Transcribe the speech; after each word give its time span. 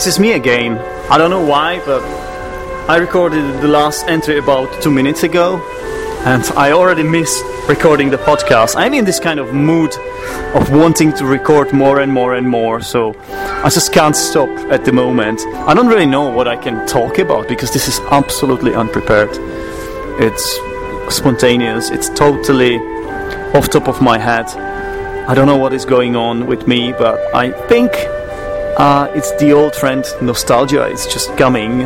This 0.00 0.14
is 0.14 0.18
me 0.18 0.32
again. 0.32 0.78
I 1.10 1.18
don't 1.18 1.28
know 1.28 1.44
why, 1.44 1.78
but 1.84 2.00
I 2.88 2.96
recorded 2.96 3.60
the 3.60 3.68
last 3.68 4.08
entry 4.08 4.38
about 4.38 4.80
two 4.80 4.90
minutes 4.90 5.24
ago, 5.24 5.60
and 6.24 6.42
I 6.56 6.72
already 6.72 7.02
missed 7.02 7.44
recording 7.68 8.08
the 8.08 8.16
podcast. 8.16 8.76
I'm 8.76 8.94
in 8.94 9.04
this 9.04 9.20
kind 9.20 9.38
of 9.38 9.52
mood 9.52 9.94
of 10.54 10.70
wanting 10.70 11.12
to 11.16 11.26
record 11.26 11.74
more 11.74 12.00
and 12.00 12.10
more 12.10 12.34
and 12.34 12.48
more, 12.48 12.80
so 12.80 13.14
I 13.28 13.68
just 13.68 13.92
can't 13.92 14.16
stop 14.16 14.48
at 14.72 14.86
the 14.86 14.92
moment. 14.92 15.42
I 15.68 15.74
don't 15.74 15.88
really 15.88 16.06
know 16.06 16.30
what 16.30 16.48
I 16.48 16.56
can 16.56 16.86
talk 16.86 17.18
about 17.18 17.46
because 17.46 17.70
this 17.70 17.86
is 17.86 18.00
absolutely 18.10 18.74
unprepared. 18.74 19.28
It's 20.18 20.58
spontaneous, 21.14 21.90
it's 21.90 22.08
totally 22.08 22.78
off 23.52 23.68
top 23.68 23.86
of 23.86 24.00
my 24.00 24.16
head. 24.16 24.46
I 25.28 25.34
don't 25.34 25.46
know 25.46 25.58
what 25.58 25.74
is 25.74 25.84
going 25.84 26.16
on 26.16 26.46
with 26.46 26.66
me, 26.66 26.92
but 26.92 27.18
I 27.34 27.50
think 27.68 27.92
uh, 28.80 29.12
it's 29.14 29.30
the 29.32 29.52
old 29.52 29.74
friend 29.74 30.06
nostalgia. 30.22 30.84
It's 30.84 31.06
just 31.06 31.36
coming, 31.36 31.82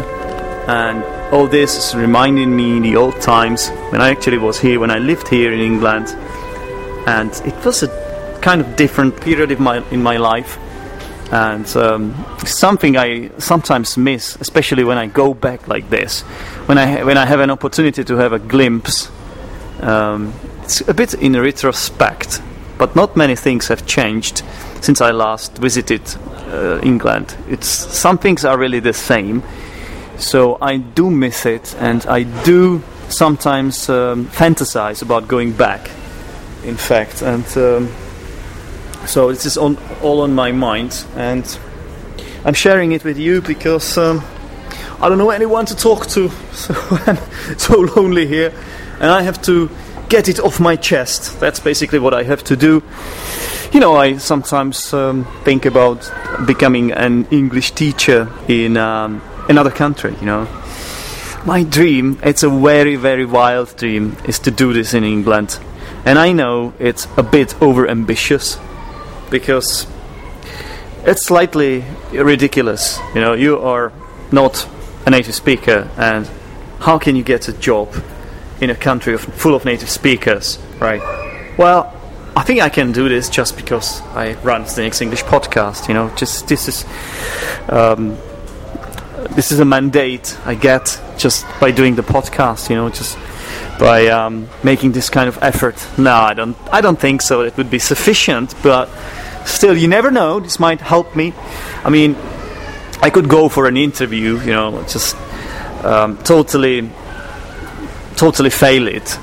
and 0.69 1.03
all 1.35 1.49
this 1.49 1.77
is 1.77 1.95
reminding 1.97 2.55
me 2.55 2.79
the 2.79 2.95
old 2.95 3.21
times 3.21 3.69
when 3.91 4.01
I 4.01 4.11
actually 4.11 4.39
was 4.39 4.61
here, 4.61 4.79
when 4.79 4.93
I 4.93 4.99
lived 4.99 5.27
here 5.27 5.53
in 5.53 5.59
England, 5.59 6.07
and 7.09 7.33
it 7.45 7.65
was 7.65 7.83
a 7.83 8.39
kind 8.41 8.61
of 8.61 8.77
different 8.77 9.21
period 9.21 9.51
in 9.51 9.61
my 9.61 9.83
in 9.91 10.05
my 10.05 10.19
life, 10.19 10.57
and 11.33 11.67
um, 11.77 12.15
something 12.45 12.97
I 12.97 13.31
sometimes 13.39 13.97
miss, 13.97 14.37
especially 14.37 14.85
when 14.85 14.97
I 14.97 15.07
go 15.07 15.35
back 15.35 15.67
like 15.67 15.91
this, 15.91 16.23
when 16.69 16.79
I 16.79 17.03
when 17.03 17.19
I 17.19 17.27
have 17.27 17.41
an 17.41 17.51
opportunity 17.51 18.05
to 18.05 18.17
have 18.17 18.33
a 18.33 18.39
glimpse. 18.39 19.11
Um, 19.81 20.33
it's 20.63 20.81
a 20.89 20.95
bit 20.95 21.15
in 21.15 21.33
retrospect, 21.33 22.41
but 22.79 22.95
not 22.95 23.17
many 23.17 23.35
things 23.35 23.67
have 23.67 23.85
changed 23.85 24.45
since 24.85 25.01
I 25.01 25.13
last 25.13 25.57
visited 25.57 26.03
uh, 26.49 26.79
England. 26.83 27.35
It's 27.49 27.69
some 27.69 28.19
things 28.19 28.45
are 28.45 28.59
really 28.59 28.81
the 28.81 28.93
same, 28.93 29.43
so 30.19 30.59
I 30.61 30.77
do 30.77 31.11
miss 31.11 31.47
it, 31.47 31.75
and 31.79 32.05
I 32.07 32.25
do 32.45 32.83
sometimes 33.09 33.89
um, 33.89 34.27
fantasize 34.27 35.01
about 35.01 35.27
going 35.27 35.53
back. 35.53 35.91
In 36.65 36.77
fact, 36.77 37.23
and 37.23 37.45
um, 37.57 37.89
so 39.07 39.31
this 39.31 39.47
is 39.47 39.57
on, 39.57 39.79
all 40.03 40.21
on 40.21 40.35
my 40.35 40.53
mind, 40.53 41.07
and 41.17 41.59
I'm 42.45 42.55
sharing 42.55 42.93
it 42.93 43.05
with 43.05 43.19
you 43.19 43.41
because 43.41 43.97
um, 43.97 44.23
I 45.01 45.09
don't 45.09 45.19
know 45.19 45.31
anyone 45.31 45.65
to 45.67 45.77
talk 45.77 46.07
to, 46.09 46.29
so 46.53 46.75
I'm 47.07 47.19
so 47.59 47.81
lonely 47.81 48.27
here, 48.27 48.53
and 49.01 49.11
I 49.11 49.23
have 49.23 49.41
to 49.43 49.71
get 50.11 50.29
it 50.29 50.41
off 50.41 50.61
my 50.61 50.77
chest. 50.77 51.41
That's 51.41 51.61
basically 51.61 51.99
what 51.99 52.13
I 52.13 52.23
have 52.25 52.45
to 52.45 52.57
do 52.57 52.83
you 53.75 53.81
know, 53.81 53.97
I 53.97 54.19
sometimes 54.19 54.95
um, 54.95 55.25
think 55.43 55.67
about 55.67 56.09
becoming 56.47 56.93
an 56.93 57.27
English 57.33 57.73
teacher 57.73 58.31
in 58.47 58.77
um, 58.77 59.21
another 59.49 59.73
country, 59.73 60.15
you 60.21 60.27
know. 60.27 60.47
My 61.45 61.65
dream, 61.65 62.21
it's 62.23 62.45
a 62.45 62.49
very, 62.49 62.95
very 62.95 63.27
wild 63.27 63.77
dream, 63.77 64.17
is 64.27 64.39
to 64.41 64.53
do 64.53 64.73
this 64.73 64.95
in 64.95 65.03
England. 65.03 65.59
And 66.05 66.21
I 66.21 66.31
know 66.33 66.73
it's 66.79 67.09
a 67.17 67.25
bit 67.25 67.61
over 67.61 67.89
ambitious 67.89 68.59
because 69.29 69.89
it's 71.05 71.27
slightly 71.27 71.85
ridiculous. 72.13 73.01
You 73.13 73.23
know, 73.23 73.33
you 73.33 73.59
are 73.59 73.93
not 74.31 74.69
a 75.05 75.11
native 75.11 75.35
speaker, 75.35 75.91
and 75.99 76.31
how 76.79 76.99
can 76.99 77.17
you 77.17 77.25
get 77.25 77.49
a 77.49 77.53
job 77.53 77.93
in 78.61 78.71
a 78.71 78.77
country 78.77 79.15
of, 79.15 79.23
full 79.23 79.57
of 79.57 79.65
native 79.65 79.91
speakers, 79.91 80.61
right? 80.79 81.03
Well, 81.59 81.94
I 82.37 82.43
think 82.43 82.61
I 82.61 82.69
can 82.69 82.91
do 82.91 83.09
this 83.09 83.29
just 83.29 83.57
because 83.57 84.03
I 84.17 84.35
run 84.43 84.63
the 84.63 84.69
Zdenek's 84.69 85.01
English 85.01 85.23
podcast. 85.23 85.87
You 85.87 85.95
know, 85.95 86.11
just 86.17 86.49
this 86.49 86.67
is 86.67 86.85
um, 87.69 88.17
this 89.31 89.53
is 89.53 89.61
a 89.61 89.65
mandate 89.65 90.37
I 90.45 90.57
get 90.57 91.01
just 91.17 91.47
by 91.61 91.71
doing 91.71 91.95
the 91.95 92.03
podcast. 92.03 92.71
You 92.71 92.77
know, 92.77 92.91
just 92.91 93.17
by 93.79 94.09
um, 94.09 94.49
making 94.65 94.93
this 94.93 95.11
kind 95.11 95.29
of 95.29 95.41
effort. 95.43 95.77
No, 95.97 96.13
I 96.13 96.35
don't. 96.35 96.57
I 96.73 96.81
don't 96.81 96.99
think 96.99 97.23
so. 97.23 97.43
It 97.43 97.57
would 97.57 97.71
be 97.71 97.79
sufficient, 97.79 98.53
but 98.65 98.89
still, 99.45 99.77
you 99.77 99.87
never 99.87 100.11
know. 100.11 100.41
This 100.41 100.59
might 100.59 100.81
help 100.81 101.15
me. 101.15 101.33
I 101.85 101.91
mean, 101.91 102.17
I 103.01 103.11
could 103.11 103.29
go 103.29 103.49
for 103.49 103.69
an 103.69 103.77
interview. 103.77 104.41
You 104.41 104.53
know, 104.53 104.83
just 104.89 105.17
um, 105.85 106.19
totally, 106.25 106.91
totally 108.17 108.51
fail 108.51 108.89
it 108.89 109.19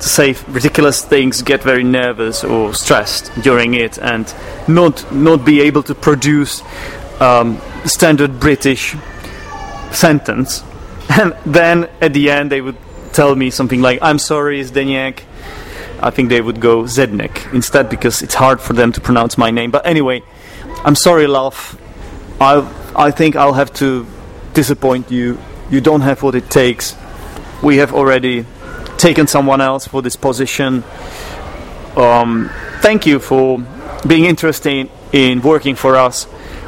to 0.00 0.08
say 0.08 0.34
ridiculous 0.48 1.04
things, 1.04 1.42
get 1.42 1.62
very 1.62 1.84
nervous 1.84 2.44
or 2.44 2.74
stressed 2.74 3.30
during 3.42 3.74
it, 3.74 3.98
and 3.98 4.32
not 4.68 5.10
not 5.12 5.44
be 5.44 5.60
able 5.60 5.82
to 5.84 5.94
produce 5.94 6.62
um, 7.20 7.60
standard 7.84 8.38
British 8.40 8.96
sentence. 9.92 10.62
And 11.08 11.36
then 11.46 11.88
at 12.00 12.12
the 12.12 12.30
end, 12.30 12.50
they 12.50 12.60
would 12.60 12.76
tell 13.12 13.36
me 13.36 13.50
something 13.50 13.80
like, 13.80 14.00
"I'm 14.02 14.18
sorry, 14.18 14.60
Zdeněk." 14.62 15.22
I 16.00 16.10
think 16.10 16.28
they 16.28 16.40
would 16.40 16.60
go 16.60 16.82
Zednek 16.82 17.52
instead 17.54 17.88
because 17.88 18.22
it's 18.22 18.34
hard 18.34 18.60
for 18.60 18.74
them 18.74 18.92
to 18.92 19.00
pronounce 19.00 19.38
my 19.38 19.50
name. 19.50 19.70
But 19.70 19.86
anyway, 19.86 20.22
I'm 20.84 20.94
sorry, 20.94 21.26
love. 21.26 21.78
I 22.40 22.66
I 22.94 23.10
think 23.10 23.36
I'll 23.36 23.54
have 23.54 23.72
to 23.74 24.06
disappoint 24.52 25.10
you. 25.10 25.38
You 25.70 25.80
don't 25.80 26.02
have 26.02 26.22
what 26.22 26.34
it 26.34 26.50
takes. 26.50 26.94
We 27.62 27.78
have 27.78 27.94
already 27.94 28.44
taken 28.98 29.26
someone 29.26 29.60
else 29.60 29.86
for 29.86 30.02
this 30.02 30.16
position. 30.16 30.84
Um, 31.96 32.50
thank 32.80 33.06
you 33.06 33.18
for 33.18 33.58
being 34.06 34.24
interested 34.24 34.90
in 35.12 35.42
working 35.42 35.74
for 35.74 35.96
us. 35.96 36.26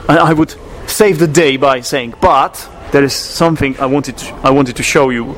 And 0.09 0.19
I 0.19 0.33
would 0.33 0.55
save 0.87 1.19
the 1.19 1.27
day 1.27 1.57
by 1.57 1.81
saying, 1.81 2.15
but 2.21 2.69
there 2.93 3.05
is 3.05 3.13
something 3.13 3.79
I 3.79 3.87
wanted 3.87 4.17
to, 4.19 4.35
I 4.37 4.51
wanted 4.51 4.77
to 4.77 4.83
show 4.83 5.11
you. 5.11 5.37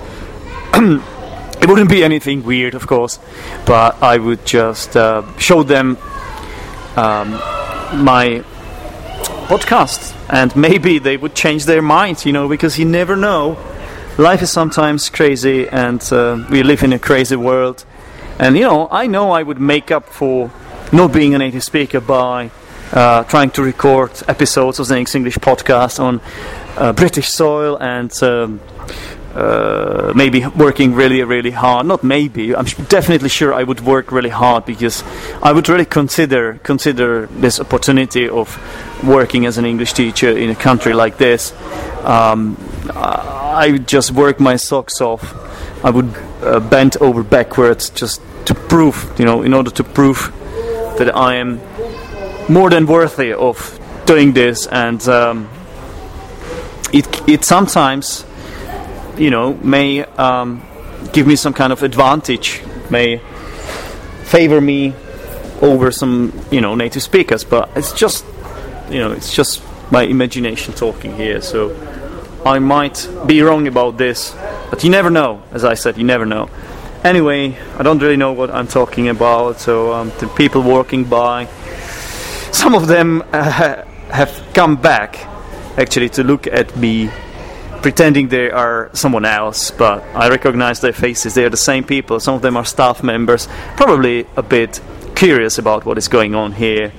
it 0.75 1.69
wouldn't 1.69 1.91
be 1.91 2.05
anything 2.05 2.45
weird, 2.45 2.75
of 2.75 2.87
course, 2.87 3.19
but 3.67 4.01
I 4.03 4.19
would 4.19 4.47
just 4.47 4.97
uh, 4.97 5.23
show 5.39 5.63
them 5.63 5.99
um, 6.97 7.33
my 8.05 8.45
podcast, 9.49 10.15
and 10.29 10.55
maybe 10.55 11.01
they 11.01 11.17
would 11.17 11.35
change 11.35 11.65
their 11.65 11.83
minds, 11.83 12.25
you 12.25 12.33
know, 12.33 12.49
because 12.49 12.79
you 12.79 12.85
never 12.85 13.17
know 13.17 13.59
life 14.21 14.43
is 14.43 14.51
sometimes 14.51 15.09
crazy, 15.09 15.67
and 15.69 16.01
uh, 16.13 16.45
we 16.51 16.63
live 16.63 16.83
in 16.83 16.93
a 16.93 16.99
crazy 16.99 17.37
world. 17.37 17.85
And 18.39 18.55
you 18.57 18.65
know, 18.65 18.87
I 18.91 19.07
know 19.07 19.31
I 19.31 19.43
would 19.43 19.59
make 19.59 19.91
up 19.91 20.07
for 20.09 20.51
not 20.93 21.13
being 21.13 21.35
a 21.35 21.39
native 21.39 21.65
speaker 21.65 22.01
by 22.01 22.51
uh, 22.93 23.25
trying 23.25 23.51
to 23.53 23.63
record 23.63 24.11
episodes 24.29 24.79
of 24.79 24.89
the 24.89 24.99
English 24.99 25.39
podcast 25.39 25.99
on 25.99 26.21
uh, 26.77 26.93
British 26.93 27.29
soil 27.29 27.77
and 27.77 28.13
um, 28.23 28.61
uh, 29.35 30.13
maybe 30.15 30.47
working 30.47 30.95
really, 30.95 31.23
really 31.23 31.51
hard. 31.51 31.87
Not 31.87 32.03
maybe. 32.03 32.55
I'm 32.55 32.67
definitely 32.89 33.29
sure 33.29 33.55
I 33.55 33.63
would 33.63 33.81
work 33.81 34.13
really 34.13 34.31
hard 34.31 34.65
because 34.65 35.05
I 35.43 35.53
would 35.53 35.69
really 35.69 35.85
consider 35.85 36.59
consider 36.63 37.27
this 37.27 37.61
opportunity 37.61 38.29
of 38.29 38.59
working 39.05 39.47
as 39.47 39.59
an 39.59 39.65
English 39.65 39.93
teacher 39.93 40.31
in 40.37 40.51
a 40.51 40.55
country 40.55 40.93
like 40.93 41.17
this. 41.17 41.53
Um, 42.05 42.57
I 42.95 43.71
would 43.73 43.87
just 43.87 44.11
work 44.13 44.41
my 44.41 44.57
socks 44.57 45.01
off. 45.01 45.35
I 45.85 45.91
would 45.91 46.15
uh, 46.43 46.61
bend 46.61 46.97
over 47.01 47.23
backwards 47.23 47.91
just 47.91 48.21
to 48.47 48.55
prove, 48.55 49.15
you 49.19 49.25
know, 49.25 49.43
in 49.43 49.55
order 49.55 49.71
to 49.71 49.85
prove 49.85 50.33
that 50.99 51.15
I 51.17 51.37
am 51.37 51.61
more 52.49 52.69
than 52.71 52.87
worthy 52.87 53.33
of 53.33 53.79
doing 54.07 54.33
this. 54.33 54.67
And 54.67 55.07
um, 55.09 55.49
it 56.93 57.07
it 57.29 57.45
sometimes, 57.45 58.25
you 59.17 59.31
know, 59.31 59.55
may 59.55 60.05
um, 60.05 60.63
give 61.13 61.27
me 61.27 61.37
some 61.37 61.53
kind 61.53 61.73
of 61.73 61.83
advantage, 61.83 62.63
may 62.91 63.21
favor 64.25 64.61
me 64.61 64.95
over 65.61 65.91
some, 65.91 66.33
you 66.51 66.61
know, 66.61 66.75
native 66.75 67.03
speakers. 67.03 67.45
But 67.45 67.71
it's 67.77 67.93
just, 67.93 68.25
you 68.91 68.99
know, 68.99 69.13
it's 69.13 69.33
just 69.35 69.63
my 69.91 70.03
imagination 70.03 70.75
talking 70.75 71.15
here. 71.17 71.41
So 71.41 71.75
I 72.45 72.59
might 72.59 73.09
be 73.27 73.43
wrong 73.43 73.67
about 73.67 73.99
this, 73.99 74.35
but 74.71 74.83
you 74.85 74.91
never 74.91 75.11
know. 75.11 75.43
As 75.53 75.65
I 75.65 75.75
said, 75.75 75.99
you 75.99 76.05
never 76.05 76.25
know. 76.25 76.49
Anyway, 77.03 77.57
I 77.79 77.83
don't 77.83 77.99
really 77.99 78.17
know 78.17 78.33
what 78.33 78.51
I'm 78.51 78.67
talking 78.67 79.09
about. 79.09 79.59
So 79.61 79.93
um, 79.93 80.13
the 80.19 80.29
people 80.29 80.63
walking 80.63 81.05
by, 81.05 81.47
some 82.53 82.75
of 82.75 82.87
them 82.87 83.23
uh, 83.33 83.43
have 84.11 84.51
come 84.55 84.77
back 84.77 85.27
actually 85.77 86.09
to 86.11 86.25
look 86.25 86.47
at 86.47 86.77
me, 86.77 87.11
pretending 87.83 88.29
they 88.29 88.51
are 88.51 88.91
someone 88.93 89.25
else. 89.25 89.71
But 89.71 90.03
I 90.15 90.29
recognize 90.29 90.81
their 90.81 90.93
faces. 90.93 91.35
They 91.35 91.45
are 91.45 91.51
the 91.51 91.57
same 91.57 91.85
people. 91.85 92.21
Some 92.21 92.35
of 92.35 92.43
them 92.43 92.57
are 92.57 92.65
staff 92.65 93.03
members, 93.03 93.49
probably 93.77 94.27
a 94.37 94.43
bit 94.43 94.81
curious 95.15 95.59
about 95.59 95.85
what 95.85 95.99
is 95.99 96.09
going 96.09 96.35
on 96.35 96.53
here. 96.53 96.91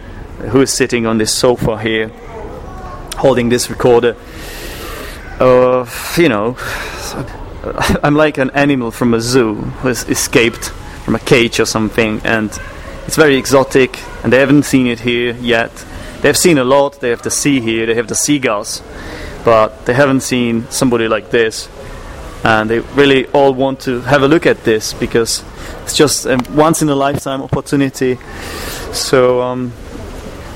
Who 0.51 0.61
is 0.61 0.73
sitting 0.73 1.05
on 1.05 1.17
this 1.17 1.33
sofa 1.33 1.77
here, 1.77 2.09
holding 3.17 3.49
this 3.49 3.69
recorder? 3.69 4.15
uh, 5.41 5.89
you 6.17 6.29
know, 6.29 6.55
I'm 8.03 8.15
like 8.15 8.37
an 8.37 8.51
animal 8.51 8.91
from 8.91 9.13
a 9.13 9.19
zoo 9.19 9.55
who 9.55 9.87
has 9.87 10.07
escaped 10.07 10.69
from 11.03 11.15
a 11.15 11.19
cage 11.19 11.59
or 11.59 11.65
something, 11.65 12.21
and 12.23 12.49
it's 13.07 13.15
very 13.15 13.35
exotic, 13.37 13.99
and 14.23 14.31
they 14.31 14.39
haven't 14.39 14.63
seen 14.63 14.85
it 14.85 14.99
here 14.99 15.33
yet. 15.33 15.71
They've 16.21 16.37
seen 16.37 16.59
a 16.59 16.63
lot. 16.63 17.01
They 17.01 17.09
have 17.09 17.23
the 17.23 17.31
sea 17.31 17.59
here. 17.59 17.87
They 17.87 17.95
have 17.95 18.07
the 18.07 18.15
seagulls. 18.15 18.83
But 19.43 19.85
they 19.85 19.93
haven't 19.93 20.21
seen 20.21 20.69
somebody 20.69 21.07
like 21.07 21.31
this, 21.31 21.69
and 22.43 22.69
they 22.69 22.79
really 22.79 23.27
all 23.27 23.53
want 23.53 23.79
to 23.81 24.01
have 24.01 24.23
a 24.23 24.27
look 24.27 24.45
at 24.45 24.63
this 24.63 24.93
because 24.93 25.43
it's 25.83 25.95
just 25.95 26.25
a 26.25 26.37
once 26.51 26.81
in 26.81 26.89
a 26.89 26.95
lifetime 26.95 27.41
opportunity. 27.41 28.17
So 28.91 29.41
um, 29.41 29.73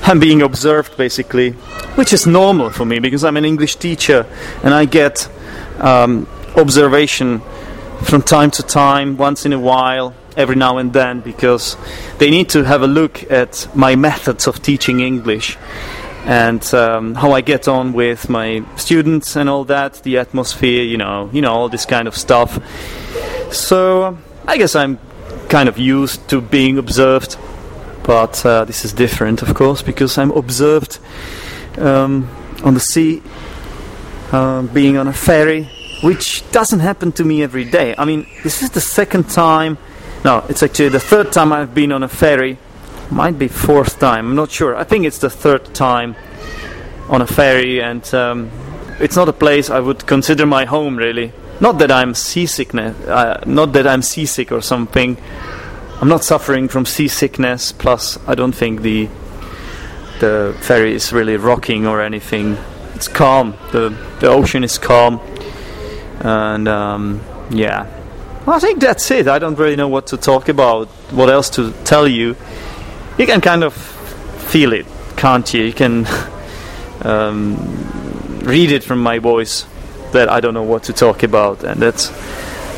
I'm 0.02 0.20
being 0.20 0.42
observed 0.42 0.96
basically, 0.96 1.52
which 1.96 2.12
is 2.12 2.26
normal 2.26 2.70
for 2.70 2.84
me 2.84 2.98
because 2.98 3.24
I'm 3.24 3.36
an 3.36 3.44
English 3.44 3.76
teacher 3.76 4.26
and 4.62 4.72
I 4.74 4.84
get 4.84 5.28
um, 5.78 6.28
observation 6.56 7.40
from 8.02 8.22
time 8.22 8.50
to 8.52 8.62
time, 8.62 9.16
once 9.16 9.46
in 9.46 9.52
a 9.52 9.58
while, 9.58 10.14
every 10.36 10.54
now 10.56 10.78
and 10.78 10.92
then, 10.92 11.20
because 11.20 11.76
they 12.18 12.30
need 12.30 12.48
to 12.50 12.62
have 12.62 12.82
a 12.82 12.86
look 12.86 13.28
at 13.30 13.68
my 13.74 13.96
methods 13.96 14.46
of 14.46 14.62
teaching 14.62 15.00
English 15.00 15.56
and 16.26 16.74
um, 16.74 17.14
how 17.14 17.30
I 17.30 17.40
get 17.40 17.68
on 17.68 17.92
with 17.92 18.28
my 18.28 18.64
students 18.76 19.36
and 19.36 19.48
all 19.48 19.64
that, 19.64 20.02
the 20.02 20.18
atmosphere, 20.18 20.82
you 20.82 20.96
know, 20.96 21.30
you 21.32 21.40
know, 21.40 21.52
all 21.52 21.68
this 21.68 21.86
kind 21.86 22.08
of 22.08 22.16
stuff. 22.16 22.58
So 23.54 24.18
I 24.46 24.58
guess 24.58 24.74
I'm 24.74 24.98
kind 25.48 25.68
of 25.68 25.78
used 25.78 26.28
to 26.30 26.40
being 26.40 26.78
observed, 26.78 27.36
but 28.02 28.44
uh, 28.44 28.64
this 28.64 28.84
is 28.84 28.92
different, 28.92 29.42
of 29.42 29.54
course, 29.54 29.82
because 29.82 30.18
I'm 30.18 30.32
observed 30.32 30.98
um, 31.78 32.28
on 32.64 32.74
the 32.74 32.80
sea, 32.80 33.22
uh, 34.32 34.62
being 34.62 34.96
on 34.96 35.06
a 35.06 35.12
ferry, 35.12 35.70
which 36.02 36.42
doesn't 36.50 36.80
happen 36.80 37.12
to 37.12 37.24
me 37.24 37.44
every 37.44 37.64
day. 37.64 37.94
I 37.96 38.04
mean, 38.04 38.26
this 38.42 38.62
is 38.62 38.70
the 38.70 38.80
second 38.80 39.30
time. 39.30 39.78
No, 40.24 40.44
it's 40.48 40.64
actually 40.64 40.88
the 40.88 40.98
third 40.98 41.30
time 41.30 41.52
I've 41.52 41.72
been 41.72 41.92
on 41.92 42.02
a 42.02 42.08
ferry. 42.08 42.58
Might 43.10 43.38
be 43.38 43.48
fourth 43.48 43.98
time. 44.00 44.28
I'm 44.28 44.36
not 44.36 44.50
sure. 44.50 44.76
I 44.76 44.84
think 44.84 45.06
it's 45.06 45.18
the 45.18 45.30
third 45.30 45.74
time 45.74 46.16
on 47.08 47.22
a 47.22 47.26
ferry, 47.26 47.80
and 47.80 48.02
um, 48.14 48.50
it's 48.98 49.16
not 49.16 49.28
a 49.28 49.32
place 49.32 49.70
I 49.70 49.80
would 49.80 50.06
consider 50.06 50.44
my 50.44 50.64
home, 50.64 50.96
really. 50.96 51.32
Not 51.60 51.78
that 51.78 51.90
I'm 51.90 52.14
seasickness, 52.14 52.96
uh, 53.06 53.42
not 53.46 53.72
that 53.72 53.86
I'm 53.86 54.02
seasick 54.02 54.52
or 54.52 54.60
something. 54.60 55.16
I'm 56.00 56.08
not 56.08 56.24
suffering 56.24 56.68
from 56.68 56.84
seasickness. 56.84 57.72
Plus, 57.72 58.18
I 58.26 58.34
don't 58.34 58.52
think 58.52 58.82
the 58.82 59.08
the 60.20 60.56
ferry 60.60 60.94
is 60.94 61.12
really 61.12 61.36
rocking 61.36 61.86
or 61.86 62.02
anything. 62.02 62.58
It's 62.94 63.08
calm. 63.08 63.54
the 63.72 63.96
The 64.20 64.28
ocean 64.28 64.64
is 64.64 64.78
calm, 64.78 65.20
and 66.20 66.68
um, 66.68 67.20
yeah. 67.50 67.86
I 68.48 68.60
think 68.60 68.80
that's 68.80 69.10
it. 69.10 69.26
I 69.26 69.40
don't 69.40 69.58
really 69.58 69.74
know 69.74 69.88
what 69.88 70.06
to 70.08 70.16
talk 70.16 70.48
about. 70.48 70.88
What 71.10 71.30
else 71.30 71.50
to 71.50 71.72
tell 71.84 72.06
you? 72.06 72.36
You 73.18 73.26
can 73.26 73.40
kind 73.40 73.64
of 73.64 73.72
feel 73.72 74.72
it, 74.74 74.86
can't 75.16 75.52
you? 75.54 75.64
You 75.64 75.72
can 75.72 76.06
um, 77.02 77.56
read 78.44 78.70
it 78.70 78.84
from 78.84 79.02
my 79.02 79.18
voice 79.18 79.66
that 80.12 80.28
I 80.28 80.40
don't 80.40 80.54
know 80.54 80.62
what 80.62 80.84
to 80.84 80.92
talk 80.92 81.22
about, 81.22 81.64
and 81.64 81.80
that's 81.80 82.08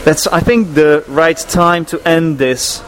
that's 0.04 0.26
I 0.28 0.40
think 0.40 0.74
the 0.74 1.04
right 1.08 1.36
time 1.36 1.84
to 1.86 2.00
end 2.08 2.38
this. 2.38 2.82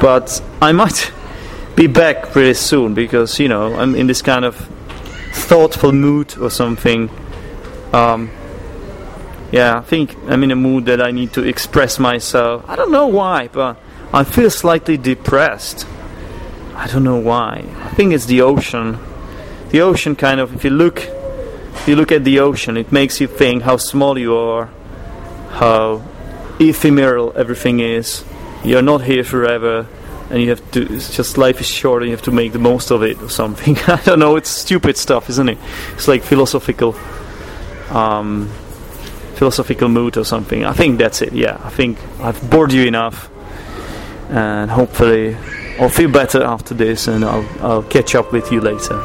But 0.00 0.42
I 0.60 0.72
might 0.72 1.12
be 1.76 1.86
back 1.86 2.30
pretty 2.30 2.54
soon 2.54 2.94
because 2.94 3.40
you 3.40 3.48
know 3.48 3.74
I'm 3.74 3.94
in 3.94 4.06
this 4.06 4.20
kind 4.20 4.44
of 4.44 4.56
thoughtful 5.32 5.92
mood 5.92 6.36
or 6.38 6.50
something. 6.50 7.10
Um, 7.92 8.30
yeah, 9.50 9.78
I 9.78 9.80
think 9.80 10.14
I'm 10.28 10.42
in 10.42 10.50
a 10.50 10.56
mood 10.56 10.86
that 10.86 11.00
I 11.00 11.10
need 11.10 11.32
to 11.34 11.42
express 11.42 11.98
myself. 11.98 12.68
I 12.68 12.76
don't 12.76 12.90
know 12.90 13.06
why, 13.06 13.48
but 13.48 13.78
I 14.12 14.24
feel 14.24 14.50
slightly 14.50 14.96
depressed. 14.96 15.86
I 16.76 16.86
don't 16.88 17.04
know 17.04 17.16
why. 17.16 17.64
I 17.82 17.88
think 17.90 18.12
it's 18.12 18.26
the 18.26 18.42
ocean. 18.42 18.98
The 19.70 19.80
ocean 19.80 20.14
kind 20.14 20.40
of, 20.40 20.54
if 20.54 20.62
you 20.62 20.70
look 20.70 21.08
if 21.76 21.88
you 21.88 21.96
look 21.96 22.10
at 22.10 22.24
the 22.24 22.40
ocean, 22.40 22.76
it 22.76 22.90
makes 22.90 23.20
you 23.20 23.28
think 23.28 23.62
how 23.62 23.76
small 23.76 24.18
you 24.18 24.36
are, 24.36 24.68
how 25.50 26.02
ephemeral 26.58 27.32
everything 27.36 27.80
is. 27.80 28.24
You're 28.64 28.82
not 28.82 29.02
here 29.02 29.22
forever, 29.22 29.86
and 30.30 30.42
you 30.42 30.50
have 30.50 30.68
to. 30.72 30.82
It's 30.92 31.14
just 31.14 31.38
life 31.38 31.60
is 31.60 31.68
short, 31.68 32.02
and 32.02 32.10
you 32.10 32.16
have 32.16 32.24
to 32.24 32.32
make 32.32 32.52
the 32.52 32.58
most 32.58 32.90
of 32.90 33.02
it, 33.02 33.22
or 33.22 33.30
something. 33.30 33.78
I 33.86 34.00
don't 34.02 34.18
know. 34.18 34.36
It's 34.36 34.50
stupid 34.50 34.96
stuff, 34.96 35.30
isn't 35.30 35.48
it? 35.48 35.58
It's 35.94 36.08
like 36.08 36.24
philosophical, 36.24 36.96
um, 37.90 38.48
philosophical 39.36 39.88
mood 39.88 40.16
or 40.16 40.24
something. 40.24 40.64
I 40.64 40.72
think 40.72 40.98
that's 40.98 41.22
it. 41.22 41.32
Yeah, 41.32 41.60
I 41.62 41.70
think 41.70 41.98
I've 42.18 42.50
bored 42.50 42.72
you 42.72 42.84
enough, 42.86 43.30
and 44.30 44.70
hopefully, 44.70 45.36
I'll 45.78 45.90
feel 45.90 46.10
better 46.10 46.42
after 46.42 46.74
this, 46.74 47.06
and 47.06 47.24
I'll 47.24 47.46
I'll 47.60 47.82
catch 47.82 48.14
up 48.14 48.32
with 48.32 48.50
you 48.50 48.60
later. 48.60 48.96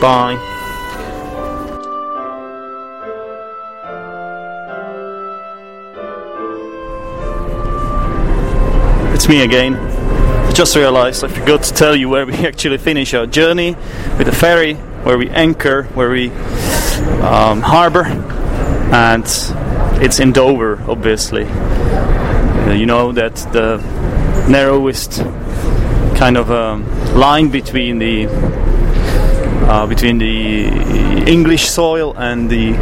Bye. 0.00 0.52
it's 9.24 9.30
me 9.30 9.40
again. 9.40 9.74
I 9.74 10.52
just 10.52 10.76
realized 10.76 11.24
I 11.24 11.28
forgot 11.28 11.62
to 11.62 11.72
tell 11.72 11.96
you 11.96 12.10
where 12.10 12.26
we 12.26 12.34
actually 12.46 12.76
finish 12.76 13.14
our 13.14 13.24
journey 13.24 13.74
with 14.18 14.26
the 14.26 14.32
ferry, 14.32 14.74
where 15.04 15.16
we 15.16 15.30
anchor, 15.30 15.84
where 15.94 16.10
we 16.10 16.28
um, 17.22 17.62
harbor, 17.62 18.04
and 18.04 19.24
it's 20.02 20.20
in 20.20 20.32
Dover, 20.32 20.78
obviously. 20.86 21.44
You 22.78 22.84
know 22.84 23.12
that 23.12 23.36
the 23.52 23.78
narrowest 24.46 25.24
kind 26.14 26.36
of 26.36 26.50
um, 26.50 26.84
line 27.14 27.48
between 27.48 27.98
the 27.98 28.26
uh, 29.68 29.86
between 29.86 30.18
the 30.18 30.66
English 31.26 31.68
soil 31.68 32.14
and 32.16 32.50
the 32.50 32.72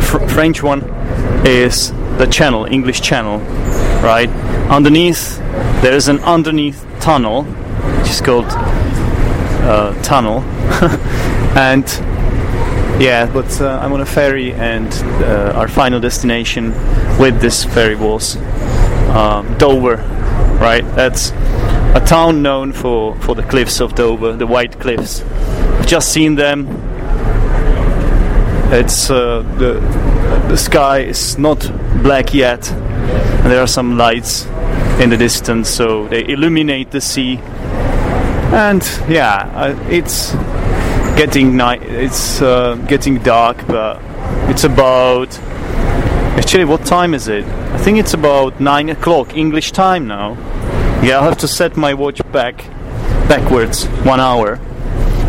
fr- 0.00 0.26
French 0.28 0.62
one 0.62 0.82
is 1.46 1.92
the 2.18 2.26
channel, 2.26 2.64
English 2.64 3.00
Channel, 3.00 3.38
right? 4.02 4.28
Underneath 4.70 5.38
there 5.82 5.94
is 5.94 6.08
an 6.08 6.18
underneath 6.20 6.84
tunnel, 7.00 7.44
which 7.44 8.10
is 8.10 8.20
called 8.20 8.46
uh, 8.48 9.94
tunnel, 10.02 10.40
and 11.56 11.84
yeah, 13.00 13.30
but 13.32 13.60
uh, 13.60 13.78
I'm 13.82 13.92
on 13.92 14.00
a 14.00 14.06
ferry, 14.06 14.52
and 14.52 14.88
uh, 15.22 15.52
our 15.54 15.68
final 15.68 16.00
destination 16.00 16.70
with 17.18 17.40
this 17.40 17.64
ferry 17.64 17.94
was 17.94 18.36
um, 19.14 19.56
Dover, 19.58 19.96
right? 20.60 20.84
That's 20.94 21.30
a 21.96 22.00
town 22.00 22.42
known 22.42 22.74
for, 22.74 23.14
for 23.22 23.34
the 23.34 23.42
cliffs 23.42 23.80
of 23.80 23.94
Dover, 23.94 24.34
the 24.34 24.46
white 24.46 24.78
cliffs. 24.78 25.22
I've 25.22 25.86
just 25.86 26.12
seen 26.12 26.34
them. 26.34 26.68
It's 28.70 29.10
uh, 29.10 29.40
the 29.58 29.80
the 30.48 30.56
sky 30.56 30.98
is 30.98 31.38
not 31.38 31.58
black 32.02 32.34
yet, 32.34 32.70
and 32.70 33.50
there 33.50 33.62
are 33.62 33.66
some 33.66 33.96
lights 33.96 34.44
in 35.00 35.08
the 35.08 35.16
distance, 35.16 35.70
so 35.70 36.06
they 36.08 36.28
illuminate 36.28 36.90
the 36.90 37.00
sea. 37.00 37.38
And 38.52 38.82
yeah, 39.08 39.50
uh, 39.54 39.88
it's 39.88 40.32
getting 41.16 41.56
night. 41.56 41.82
It's 41.82 42.42
uh, 42.42 42.74
getting 42.88 43.22
dark, 43.22 43.66
but 43.68 44.02
it's 44.50 44.64
about. 44.64 45.38
Actually, 46.36 46.66
what 46.66 46.84
time 46.84 47.14
is 47.14 47.28
it? 47.28 47.46
I 47.46 47.78
think 47.78 47.96
it's 47.98 48.12
about 48.12 48.60
nine 48.60 48.90
o'clock 48.90 49.34
English 49.34 49.72
time 49.72 50.06
now. 50.06 50.36
Yeah, 51.06 51.18
I'll 51.18 51.28
have 51.28 51.38
to 51.38 51.46
set 51.46 51.76
my 51.76 51.94
watch 51.94 52.20
back 52.32 52.56
backwards 53.28 53.84
one 54.02 54.18
hour 54.18 54.56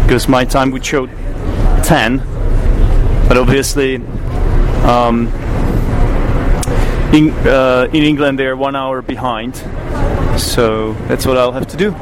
because 0.02 0.28
my 0.28 0.44
time 0.44 0.72
would 0.72 0.84
show 0.84 1.06
ten. 1.84 2.18
But 3.28 3.38
obviously, 3.38 3.98
um, 4.88 5.28
in, 7.14 7.30
uh, 7.46 7.88
in 7.94 8.02
England 8.04 8.40
they're 8.40 8.58
one 8.58 8.76
hour 8.76 9.04
behind, 9.04 9.56
so 10.36 10.94
that's 11.08 11.28
what 11.28 11.38
I'll 11.38 11.52
have 11.52 11.68
to 11.68 11.78
do. 11.78 11.94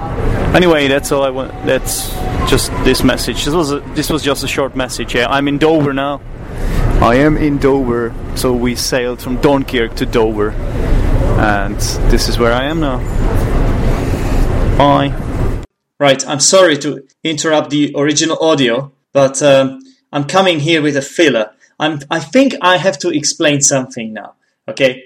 Anyway, 0.56 0.88
that's 0.88 1.12
all 1.12 1.24
I 1.24 1.30
want. 1.30 1.52
That's 1.66 2.14
just 2.50 2.72
this 2.86 3.04
message. 3.04 3.44
This 3.44 3.54
was 3.54 3.74
a, 3.74 3.82
this 3.94 4.10
was 4.10 4.24
just 4.24 4.42
a 4.46 4.48
short 4.48 4.78
message. 4.78 5.14
Yeah, 5.16 5.28
I'm 5.28 5.50
in 5.50 5.58
Dover 5.58 5.92
now. 5.92 6.22
I 7.02 7.16
am 7.16 7.36
in 7.36 7.58
Dover, 7.58 8.16
so 8.36 8.54
we 8.54 8.76
sailed 8.76 9.22
from 9.22 9.36
Dunkirk 9.42 9.96
to 9.96 10.06
Dover, 10.06 10.52
and 10.52 11.76
this 12.10 12.30
is 12.30 12.40
where 12.40 12.54
I 12.54 12.64
am 12.64 12.80
now. 12.80 13.02
Bye. 14.78 15.64
Right, 15.98 16.28
I'm 16.28 16.42
sorry 16.42 16.78
to 16.80 17.08
interrupt 17.24 17.70
the 17.70 17.94
original 17.96 18.38
audio, 18.42 18.92
but 19.14 19.42
um, 19.42 19.80
I'm 20.12 20.26
coming 20.26 20.60
here 20.60 20.82
with 20.82 20.98
a 20.98 21.02
filler. 21.02 21.52
I'm, 21.80 22.00
I 22.12 22.20
think 22.20 22.56
I 22.62 22.76
have 22.76 23.00
to 23.00 23.10
explain 23.10 23.62
something 23.62 24.12
now. 24.12 24.34
Okay. 24.68 25.06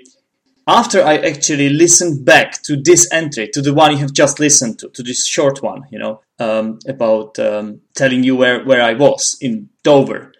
After 0.67 1.03
I 1.03 1.17
actually 1.17 1.69
listened 1.69 2.25
back 2.25 2.63
to 2.63 2.81
this 2.81 3.07
entry, 3.11 3.47
to 3.53 3.61
the 3.61 3.73
one 3.73 3.91
you 3.91 3.97
have 3.97 4.11
just 4.13 4.39
listened 4.39 4.79
to, 4.79 4.89
to 4.89 5.03
this 5.03 5.27
short 5.27 5.61
one, 5.61 5.83
you 5.91 5.99
know, 5.99 6.21
um, 6.39 6.79
about 6.87 7.37
um, 7.37 7.81
telling 7.93 8.23
you 8.23 8.35
where, 8.35 8.65
where 8.65 8.81
I 8.81 8.93
was 8.93 9.37
in 9.39 9.69
Dover, 9.83 10.33